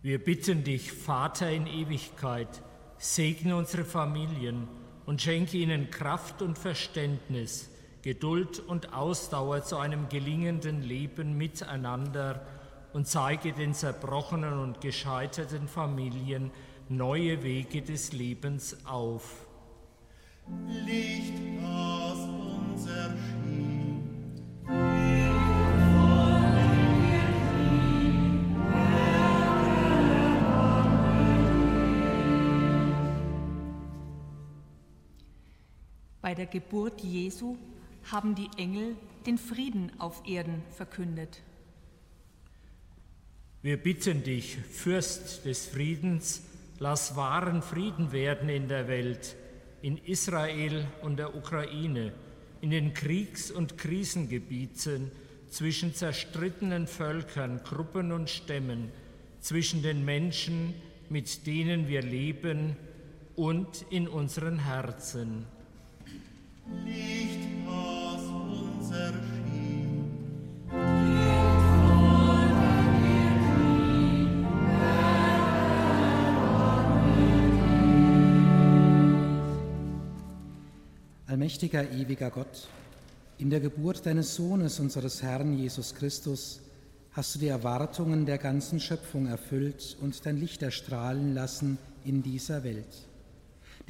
[0.00, 2.62] Wir bitten dich, Vater in Ewigkeit,
[2.98, 4.68] segne unsere Familien
[5.06, 7.68] und schenke ihnen Kraft und Verständnis,
[8.02, 12.46] Geduld und Ausdauer zu einem gelingenden Leben miteinander
[12.92, 16.52] und zeige den zerbrochenen und gescheiterten Familien
[16.88, 19.48] neue Wege des Lebens auf.
[20.86, 23.39] Licht, das uns erschien.
[36.22, 37.56] Bei der Geburt Jesu
[38.10, 38.96] haben die Engel
[39.26, 41.40] den Frieden auf Erden verkündet.
[43.62, 46.42] Wir bitten dich, Fürst des Friedens,
[46.78, 49.36] lass wahren Frieden werden in der Welt,
[49.82, 52.12] in Israel und der Ukraine,
[52.60, 55.10] in den Kriegs- und Krisengebieten,
[55.48, 58.90] zwischen zerstrittenen Völkern, Gruppen und Stämmen,
[59.40, 60.74] zwischen den Menschen,
[61.08, 62.76] mit denen wir leben
[63.36, 65.46] und in unseren Herzen.
[81.40, 82.68] Allmächtiger, ewiger Gott,
[83.38, 86.60] in der Geburt deines Sohnes, unseres Herrn Jesus Christus,
[87.12, 92.62] hast du die Erwartungen der ganzen Schöpfung erfüllt und dein Licht erstrahlen lassen in dieser
[92.62, 93.09] Welt.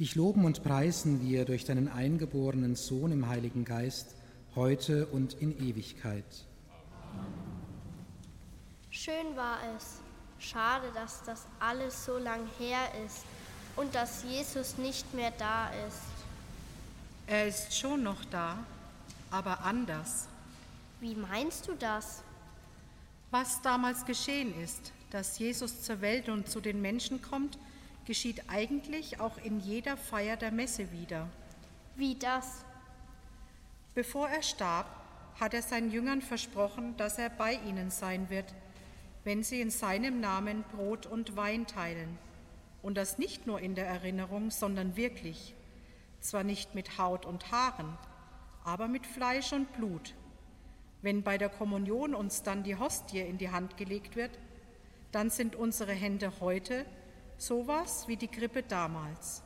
[0.01, 4.15] Dich loben und preisen wir durch deinen eingeborenen Sohn im Heiligen Geist,
[4.55, 6.25] heute und in Ewigkeit.
[8.89, 9.99] Schön war es.
[10.39, 13.25] Schade, dass das alles so lang her ist
[13.75, 16.01] und dass Jesus nicht mehr da ist.
[17.27, 18.57] Er ist schon noch da,
[19.29, 20.27] aber anders.
[20.99, 22.23] Wie meinst du das?
[23.29, 27.59] Was damals geschehen ist, dass Jesus zur Welt und zu den Menschen kommt,
[28.11, 31.29] geschieht eigentlich auch in jeder Feier der Messe wieder.
[31.95, 32.65] Wie das?
[33.95, 34.85] Bevor er starb,
[35.39, 38.53] hat er seinen Jüngern versprochen, dass er bei ihnen sein wird,
[39.23, 42.17] wenn sie in seinem Namen Brot und Wein teilen.
[42.81, 45.55] Und das nicht nur in der Erinnerung, sondern wirklich.
[46.19, 47.97] Zwar nicht mit Haut und Haaren,
[48.65, 50.15] aber mit Fleisch und Blut.
[51.01, 54.37] Wenn bei der Kommunion uns dann die Hostie in die Hand gelegt wird,
[55.13, 56.85] dann sind unsere Hände heute
[57.41, 59.41] sowas wie die Grippe damals.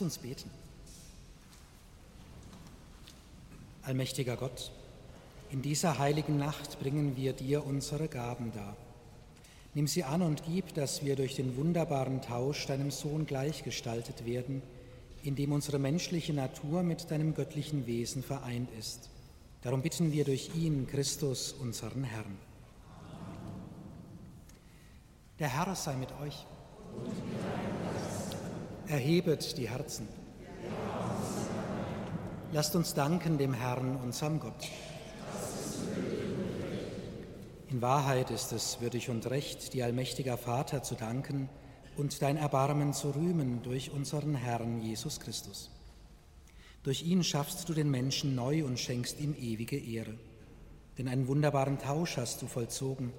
[0.00, 0.50] Lasst uns beten.
[3.82, 4.72] Allmächtiger Gott,
[5.50, 8.78] in dieser heiligen Nacht bringen wir dir unsere Gaben dar.
[9.74, 14.62] Nimm sie an und gib, dass wir durch den wunderbaren Tausch deinem Sohn gleichgestaltet werden,
[15.22, 19.10] indem unsere menschliche Natur mit deinem göttlichen Wesen vereint ist.
[19.60, 22.38] Darum bitten wir durch ihn, Christus, unseren Herrn.
[25.38, 26.46] Der Herr sei mit euch.
[28.90, 30.08] Erhebet die Herzen.
[32.50, 34.68] Lasst uns danken dem Herrn, unserem Gott.
[37.70, 41.48] In Wahrheit ist es würdig und recht, dir allmächtiger Vater zu danken
[41.96, 45.70] und dein Erbarmen zu rühmen durch unseren Herrn Jesus Christus.
[46.82, 50.18] Durch ihn schaffst du den Menschen neu und schenkst ihm ewige Ehre.
[50.98, 53.12] Denn einen wunderbaren Tausch hast du vollzogen.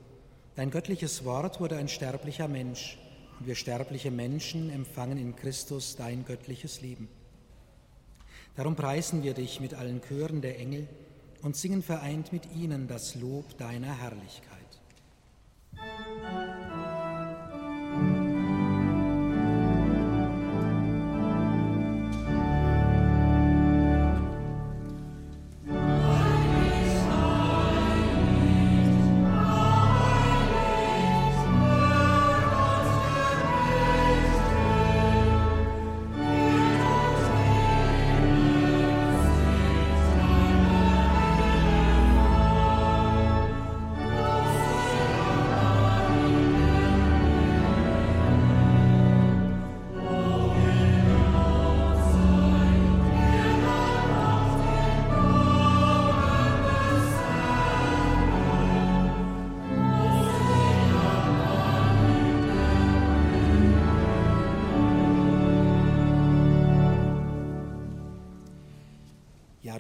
[0.56, 2.98] Dein göttliches Wort wurde ein sterblicher Mensch
[3.46, 7.08] wir sterbliche Menschen empfangen in Christus dein göttliches Leben.
[8.56, 10.88] Darum preisen wir dich mit allen Chören der Engel
[11.42, 14.62] und singen vereint mit ihnen das Lob deiner Herrlichkeit.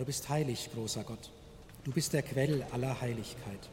[0.01, 1.29] Du bist heilig, großer Gott.
[1.83, 3.69] Du bist der Quell aller Heiligkeit.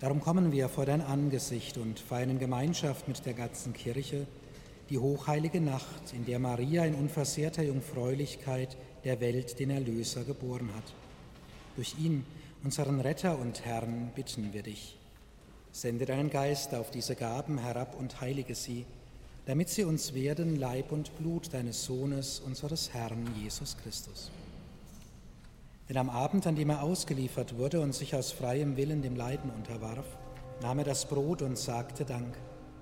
[0.00, 4.26] Darum kommen wir vor dein Angesicht und feiern in Gemeinschaft mit der ganzen Kirche
[4.88, 10.94] die hochheilige Nacht, in der Maria in unversehrter Jungfräulichkeit der Welt den Erlöser geboren hat.
[11.76, 12.24] Durch ihn,
[12.64, 14.96] unseren Retter und Herrn, bitten wir dich.
[15.70, 18.86] Sende deinen Geist auf diese Gaben herab und heilige sie,
[19.44, 24.30] damit sie uns werden Leib und Blut deines Sohnes, unseres Herrn Jesus Christus.
[25.88, 29.50] Denn am Abend, an dem er ausgeliefert wurde und sich aus freiem Willen dem Leiden
[29.50, 30.06] unterwarf,
[30.60, 32.36] nahm er das Brot und sagte Dank,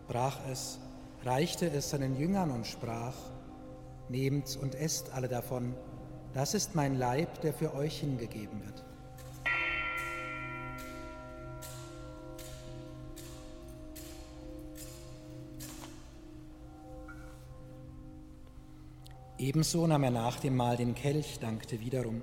[0.06, 0.78] brach es,
[1.24, 3.14] reichte es seinen Jüngern und sprach,
[4.08, 5.74] Nehmt und esst alle davon,
[6.34, 8.84] das ist mein Leib, der für euch hingegeben wird.
[19.38, 22.22] Ebenso nahm er nach dem Mahl den Kelch, dankte wiederum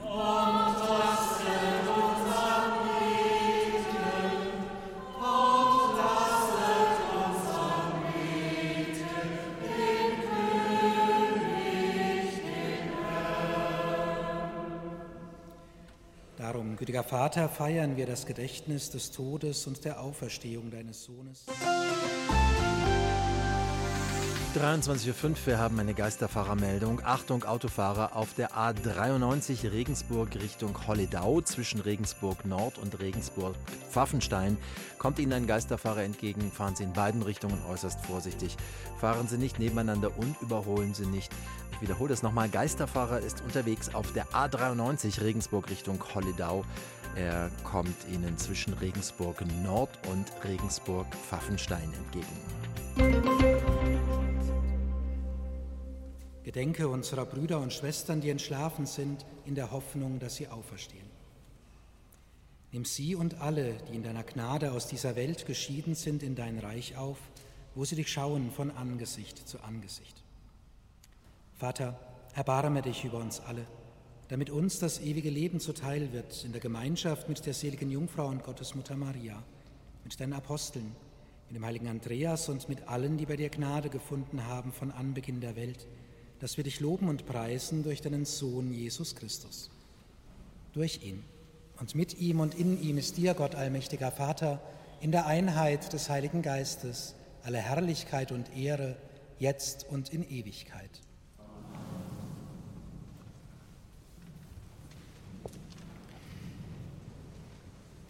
[0.00, 3.86] Kommt, lasset uns anbeten.
[5.16, 9.28] Kommt, lasset uns anbeten.
[9.62, 10.10] Den
[11.38, 13.78] König, den Herrn.
[16.36, 21.46] Darum, gütiger Vater, feiern wir das Gedächtnis des Todes und der Auferstehung deines Sohnes.
[24.54, 27.02] 23.05 Uhr, wir haben eine Geisterfahrermeldung.
[27.04, 33.54] Achtung, Autofahrer auf der A93 Regensburg Richtung Holledau zwischen Regensburg Nord und Regensburg
[33.90, 34.56] Pfaffenstein.
[34.96, 38.56] Kommt Ihnen ein Geisterfahrer entgegen, fahren Sie in beiden Richtungen äußerst vorsichtig.
[38.98, 41.30] Fahren Sie nicht nebeneinander und überholen Sie nicht.
[41.72, 42.48] Ich wiederhole das nochmal.
[42.48, 46.64] Geisterfahrer ist unterwegs auf der A93 Regensburg Richtung Holledau.
[47.16, 53.97] Er kommt Ihnen zwischen Regensburg Nord und Regensburg Pfaffenstein entgegen.
[56.48, 61.04] Gedenke unserer Brüder und Schwestern, die entschlafen sind, in der Hoffnung, dass sie auferstehen.
[62.72, 66.58] Nimm sie und alle, die in deiner Gnade aus dieser Welt geschieden sind, in dein
[66.58, 67.18] Reich auf,
[67.74, 70.22] wo sie dich schauen von Angesicht zu Angesicht.
[71.58, 72.00] Vater,
[72.34, 73.66] erbarme dich über uns alle,
[74.28, 78.42] damit uns das ewige Leben zuteil wird in der Gemeinschaft mit der seligen Jungfrau und
[78.42, 79.42] Gottesmutter Maria,
[80.02, 80.96] mit deinen Aposteln,
[81.50, 85.42] mit dem heiligen Andreas und mit allen, die bei dir Gnade gefunden haben von Anbeginn
[85.42, 85.86] der Welt,
[86.40, 89.70] dass wir dich loben und preisen durch deinen Sohn Jesus Christus.
[90.72, 91.24] Durch ihn
[91.80, 94.60] und mit ihm und in ihm ist dir, Gott allmächtiger Vater,
[95.00, 97.14] in der Einheit des Heiligen Geistes
[97.44, 98.96] alle Herrlichkeit und Ehre,
[99.38, 100.90] jetzt und in Ewigkeit.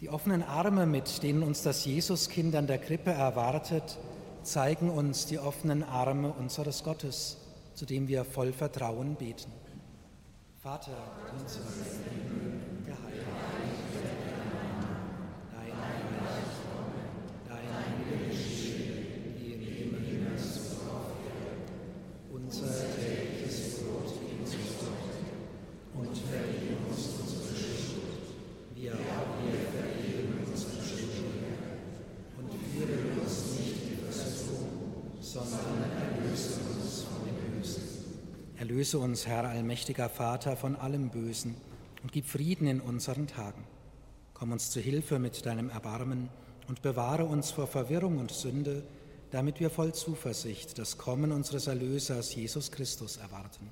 [0.01, 3.97] Die offenen Arme, mit denen uns das Jesuskind an der Krippe erwartet,
[4.43, 7.37] zeigen uns die offenen Arme unseres Gottes,
[7.79, 9.53] zu dem wir voll Vertrauen beten.
[10.61, 10.97] Vater,
[11.31, 11.61] unser
[12.85, 13.23] der Heilige,
[15.53, 15.71] dein
[16.19, 16.99] Reich komme,
[17.47, 17.69] dein
[18.03, 21.71] Wille geschehe, wie im Himmel so auf Erden.
[22.33, 24.51] Unser tägliches Brot gib uns
[24.83, 25.23] heute
[25.95, 28.27] und vergib uns unsere Schuld,
[28.75, 31.79] wie auch wir vergeben unseren Schuldigern.
[32.39, 37.83] Und führe uns nicht in Versuchung, sondern erlöse uns von dem Bösen.
[38.89, 41.53] Erlöse uns, Herr allmächtiger Vater, von allem Bösen
[42.01, 43.63] und gib Frieden in unseren Tagen.
[44.33, 46.27] Komm uns zu Hilfe mit deinem Erbarmen
[46.67, 48.81] und bewahre uns vor Verwirrung und Sünde,
[49.29, 53.71] damit wir voll Zuversicht das Kommen unseres Erlösers Jesus Christus erwarten.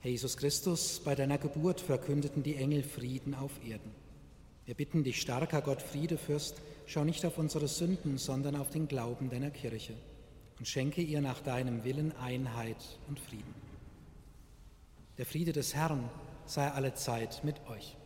[0.00, 4.01] Herr Jesus Christus, bei deiner Geburt verkündeten die Engel Frieden auf Erden.
[4.72, 9.28] Wir bitten dich, starker Gott, Friedefürst, schau nicht auf unsere Sünden, sondern auf den Glauben
[9.28, 9.92] deiner Kirche
[10.58, 13.54] und schenke ihr nach deinem Willen Einheit und Frieden.
[15.18, 16.08] Der Friede des Herrn
[16.46, 17.98] sei alle Zeit mit euch.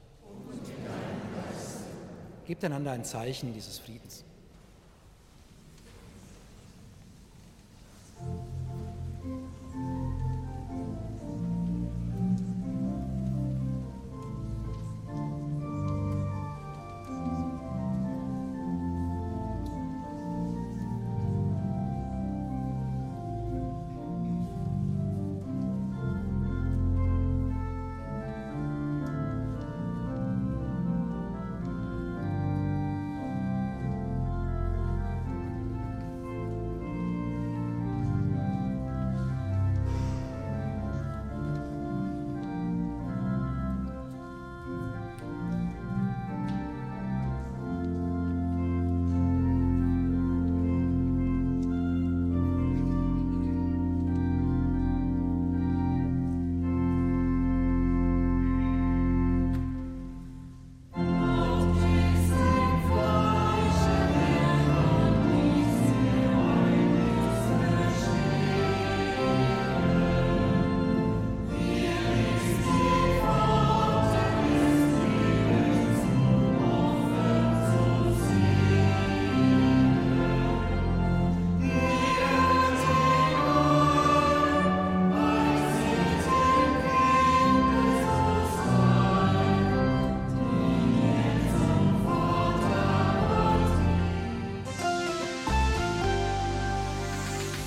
[2.47, 4.25] Gebt einander ein Zeichen dieses Friedens.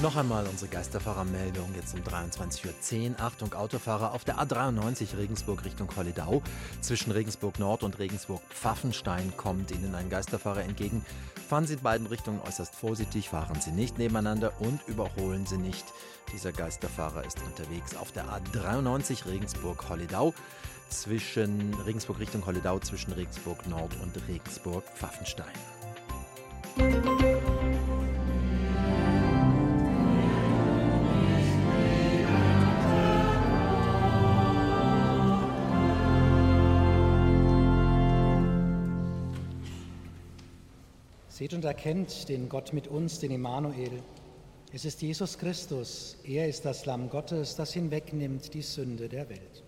[0.09, 3.19] Noch einmal unsere Geisterfahrermeldung jetzt um 23.10 Uhr.
[3.19, 6.41] Achtung, Autofahrer auf der A93 Regensburg Richtung Holledau.
[6.81, 11.05] Zwischen Regensburg Nord und Regensburg Pfaffenstein kommt Ihnen ein Geisterfahrer entgegen.
[11.47, 15.85] Fahren Sie in beiden Richtungen äußerst vorsichtig, fahren Sie nicht nebeneinander und überholen Sie nicht.
[16.33, 20.33] Dieser Geisterfahrer ist unterwegs auf der A93 Regensburg Holledau.
[20.89, 25.53] Zwischen Regensburg Richtung Holledau, zwischen Regensburg Nord und Regensburg Pfaffenstein.
[41.39, 44.03] Seht und erkennt den Gott mit uns, den Immanuel.
[44.73, 46.17] Es ist Jesus Christus.
[46.25, 49.63] Er ist das Lamm Gottes, das hinwegnimmt die Sünde der Welt.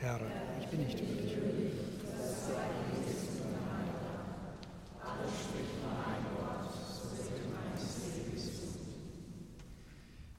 [0.00, 0.20] Herr,
[0.60, 1.36] ich bin nicht würdig.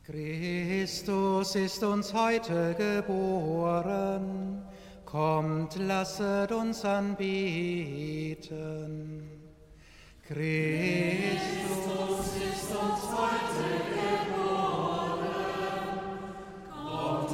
[0.04, 4.62] Christus ist uns heute geboren.
[5.06, 8.36] Kommt, lasset uns anbeten.
[10.28, 10.42] Christus
[12.38, 15.30] ist uns heute geboren.
[16.68, 17.30] Kommt,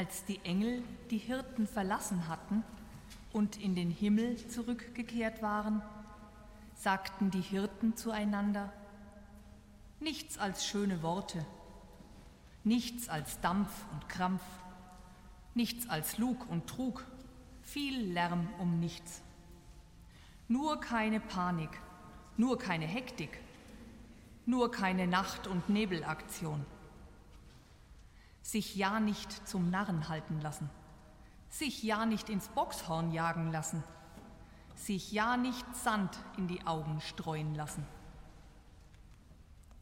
[0.00, 2.64] Als die Engel die Hirten verlassen hatten
[3.34, 5.82] und in den Himmel zurückgekehrt waren,
[6.74, 8.72] sagten die Hirten zueinander,
[10.00, 11.44] nichts als schöne Worte,
[12.64, 14.40] nichts als Dampf und Krampf,
[15.52, 17.04] nichts als Lug und Trug,
[17.62, 19.20] viel Lärm um nichts.
[20.48, 21.78] Nur keine Panik,
[22.38, 23.38] nur keine Hektik,
[24.46, 26.64] nur keine Nacht- und Nebelaktion.
[28.42, 30.70] Sich ja nicht zum Narren halten lassen,
[31.48, 33.82] sich ja nicht ins Boxhorn jagen lassen,
[34.74, 37.86] sich ja nicht Sand in die Augen streuen lassen.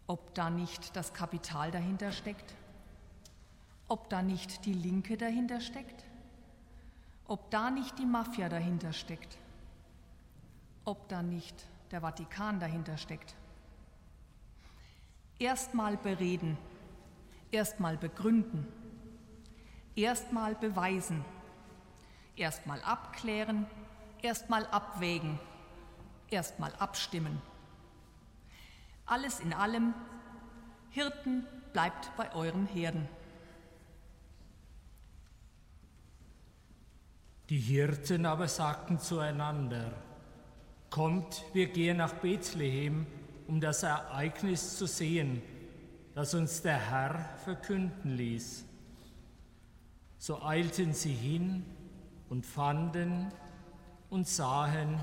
[0.07, 2.55] Ob da nicht das Kapital dahinter steckt?
[3.89, 6.05] Ob da nicht die Linke dahinter steckt?
[7.27, 9.39] Ob da nicht die Mafia dahinter steckt?
[10.85, 13.35] Ob da nicht der Vatikan dahinter steckt?
[15.39, 16.57] Erstmal bereden,
[17.51, 18.67] erstmal begründen,
[19.95, 21.25] erstmal beweisen,
[22.37, 23.67] erstmal abklären,
[24.23, 25.39] erstmal abwägen,
[26.31, 27.41] erstmal abstimmen.
[29.07, 29.95] Alles in allem,
[30.91, 33.09] Hirten bleibt bei euren Herden.
[37.49, 39.93] Die Hirten aber sagten zueinander,
[40.91, 43.07] Kommt, wir gehen nach Bethlehem,
[43.47, 45.43] um das Ereignis zu sehen,
[46.19, 48.65] das uns der Herr verkünden ließ.
[50.19, 51.65] So eilten sie hin
[52.29, 53.31] und fanden
[54.11, 54.99] und sahen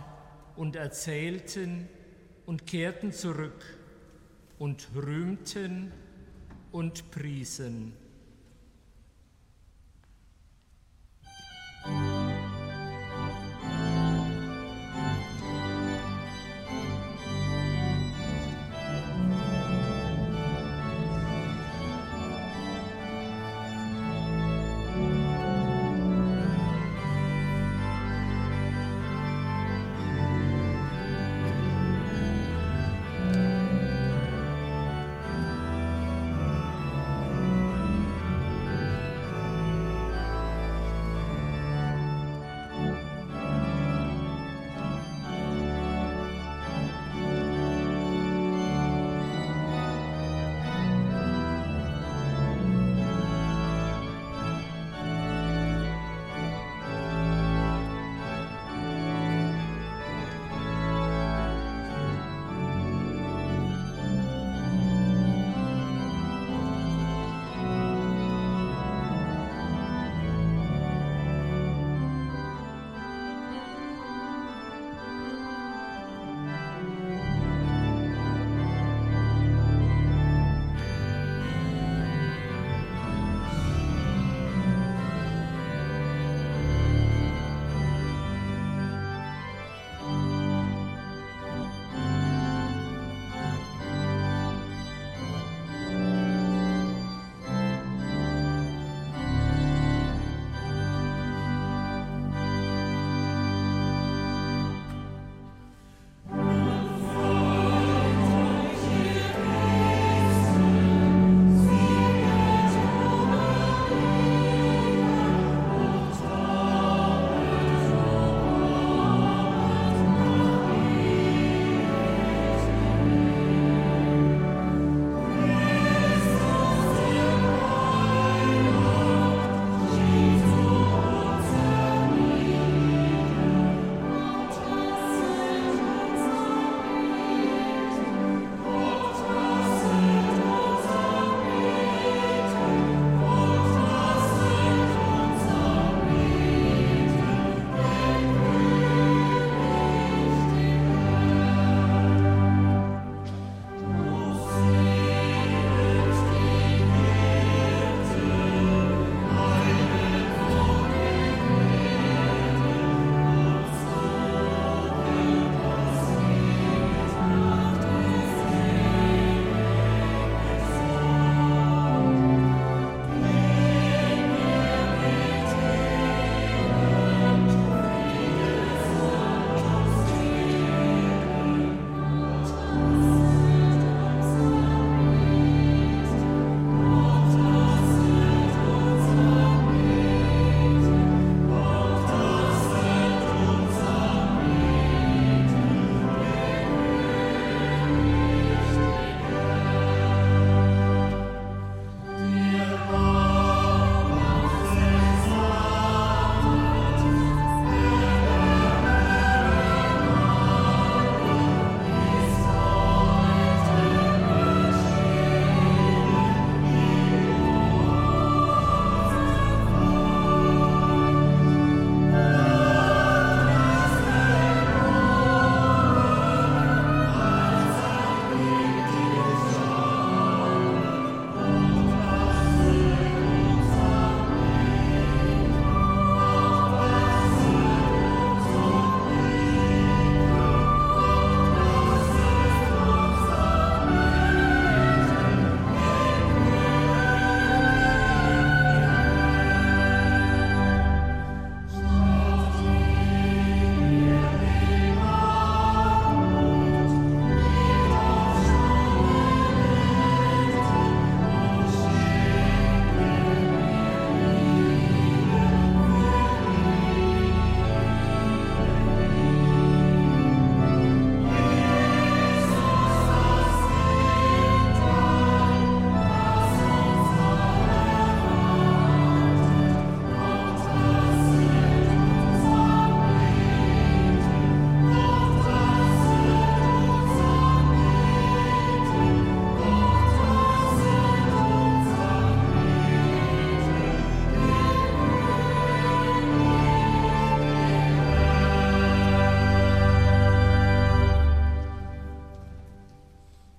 [0.57, 1.87] und erzählten
[2.45, 3.63] und kehrten zurück
[4.59, 5.93] und rühmten
[6.73, 7.93] und priesen.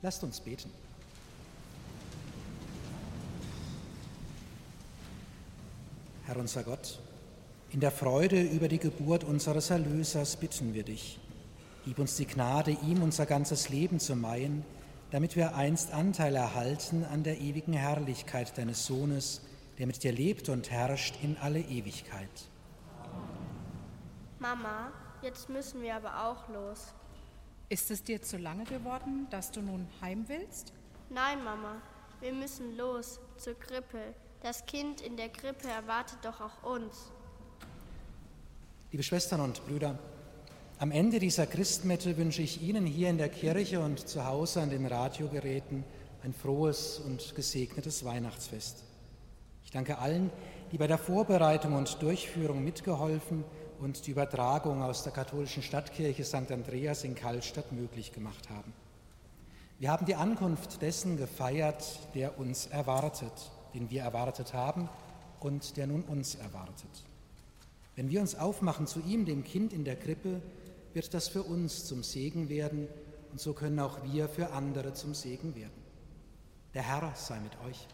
[0.07, 0.71] Lasst uns beten.
[6.27, 7.01] Herr unser Gott,
[7.73, 11.19] in der Freude über die Geburt unseres Erlösers bitten wir dich.
[11.85, 14.65] Gib uns die Gnade, ihm unser ganzes Leben zu weihen,
[15.11, 19.41] damit wir einst Anteil erhalten an der ewigen Herrlichkeit deines Sohnes,
[19.81, 22.31] der mit dir lebt und herrscht in alle Ewigkeit.
[24.39, 24.93] Mama,
[25.23, 26.95] jetzt müssen wir aber auch los.
[27.69, 30.73] Ist es dir zu lange geworden, dass du nun heim willst?
[31.11, 31.83] Nein, Mama,
[32.21, 34.15] wir müssen los zur Krippe.
[34.41, 37.11] Das Kind in der Krippe erwartet doch auch uns.
[38.93, 39.99] Liebe Schwestern und Brüder,
[40.79, 44.71] am Ende dieser Christmette wünsche ich Ihnen hier in der Kirche und zu Hause an
[44.71, 45.83] den Radiogeräten
[46.23, 48.85] ein frohes und gesegnetes Weihnachtsfest.
[49.65, 50.31] Ich danke allen,
[50.71, 53.43] die bei der Vorbereitung und Durchführung mitgeholfen
[53.81, 56.51] und die Übertragung aus der katholischen Stadtkirche St.
[56.51, 58.73] Andreas in Kallstadt möglich gemacht haben.
[59.79, 64.89] Wir haben die Ankunft dessen gefeiert, der uns erwartet, den wir erwartet haben
[65.41, 67.05] und der nun uns erwartet.
[67.95, 70.41] Wenn wir uns aufmachen zu ihm, dem Kind in der Krippe,
[70.95, 72.89] wird das für uns zum Segen werden
[73.33, 75.83] und so können auch wir für andere zum Segen werden.
[76.73, 77.87] Der Herr sei mit euch.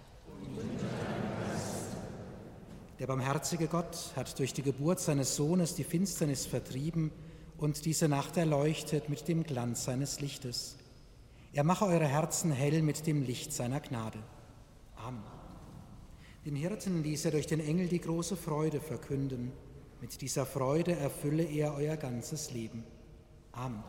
[3.03, 7.11] Der barmherzige Gott hat durch die Geburt seines Sohnes die Finsternis vertrieben
[7.59, 10.77] und diese Nacht erleuchtet mit dem Glanz seines Lichtes.
[11.53, 14.20] Er mache eure Herzen hell mit dem Licht seiner Gnade.
[14.95, 15.24] Amen.
[16.47, 19.51] Den Hirten ließ er durch den Engel die große Freude verkünden
[20.01, 22.85] mit dieser Freude erfülle er euer ganzes Leben.
[23.51, 23.83] Amen.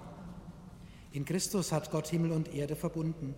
[1.11, 3.35] In Christus hat Gott Himmel und Erde verbunden.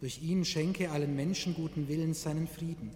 [0.00, 2.92] Durch ihn schenke allen Menschen guten Willens seinen Frieden.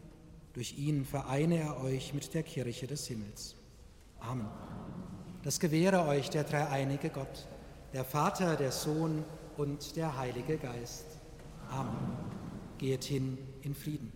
[0.52, 3.56] Durch ihn vereine er euch mit der Kirche des Himmels.
[4.20, 4.48] Amen.
[5.42, 7.48] Das gewähre euch der dreieinige Gott,
[7.92, 9.24] der Vater, der Sohn
[9.56, 11.18] und der Heilige Geist.
[11.70, 12.16] Amen.
[12.78, 14.12] Geht hin in Frieden.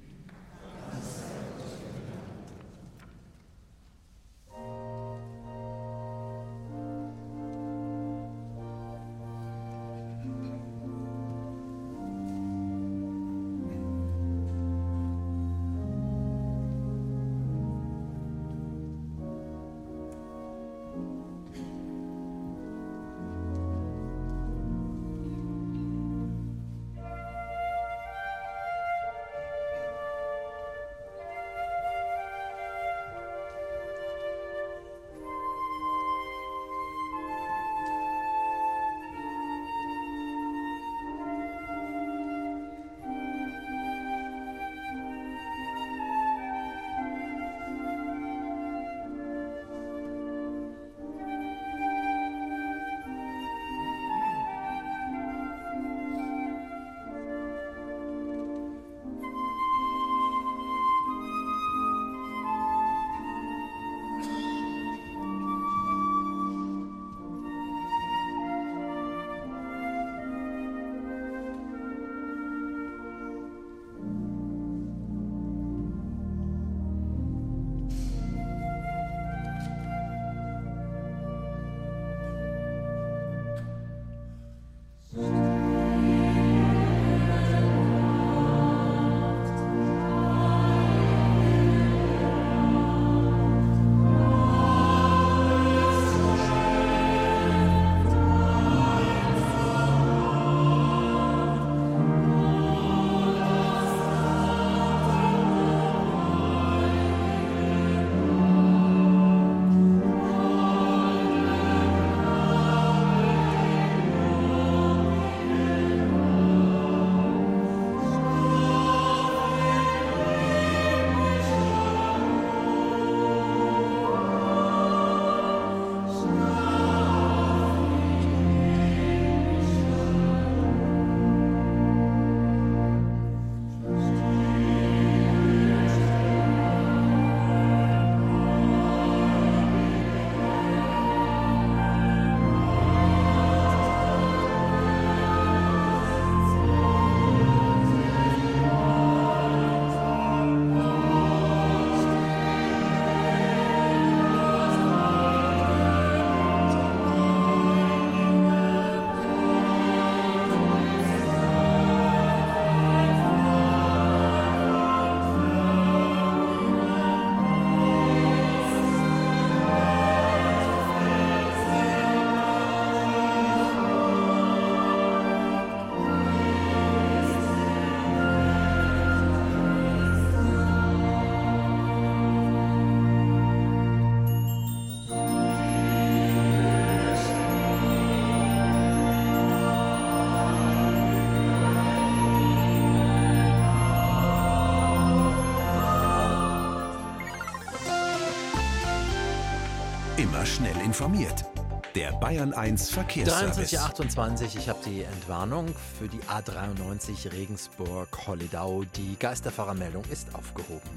[200.36, 201.46] Immer schnell informiert.
[201.94, 203.72] Der Bayern 1 Verkehrsservice.
[203.72, 205.64] 23.28 ich habe die Entwarnung
[205.98, 208.84] für die A93 Regensburg-Holledau.
[208.96, 210.95] Die Geisterfahrermeldung ist aufgehoben.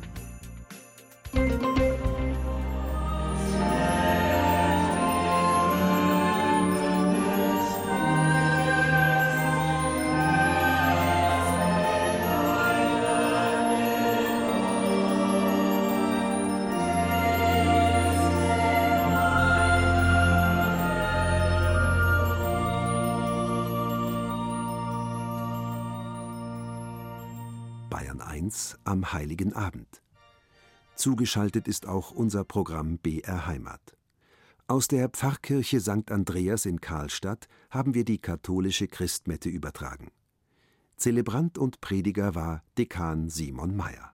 [28.89, 30.01] Am Heiligen Abend.
[30.95, 33.95] Zugeschaltet ist auch unser Programm BR Heimat.
[34.67, 36.11] Aus der Pfarrkirche St.
[36.11, 40.09] Andreas in Karlstadt haben wir die katholische Christmette übertragen.
[40.97, 44.07] Zelebrant und Prediger war Dekan Simon Mayer.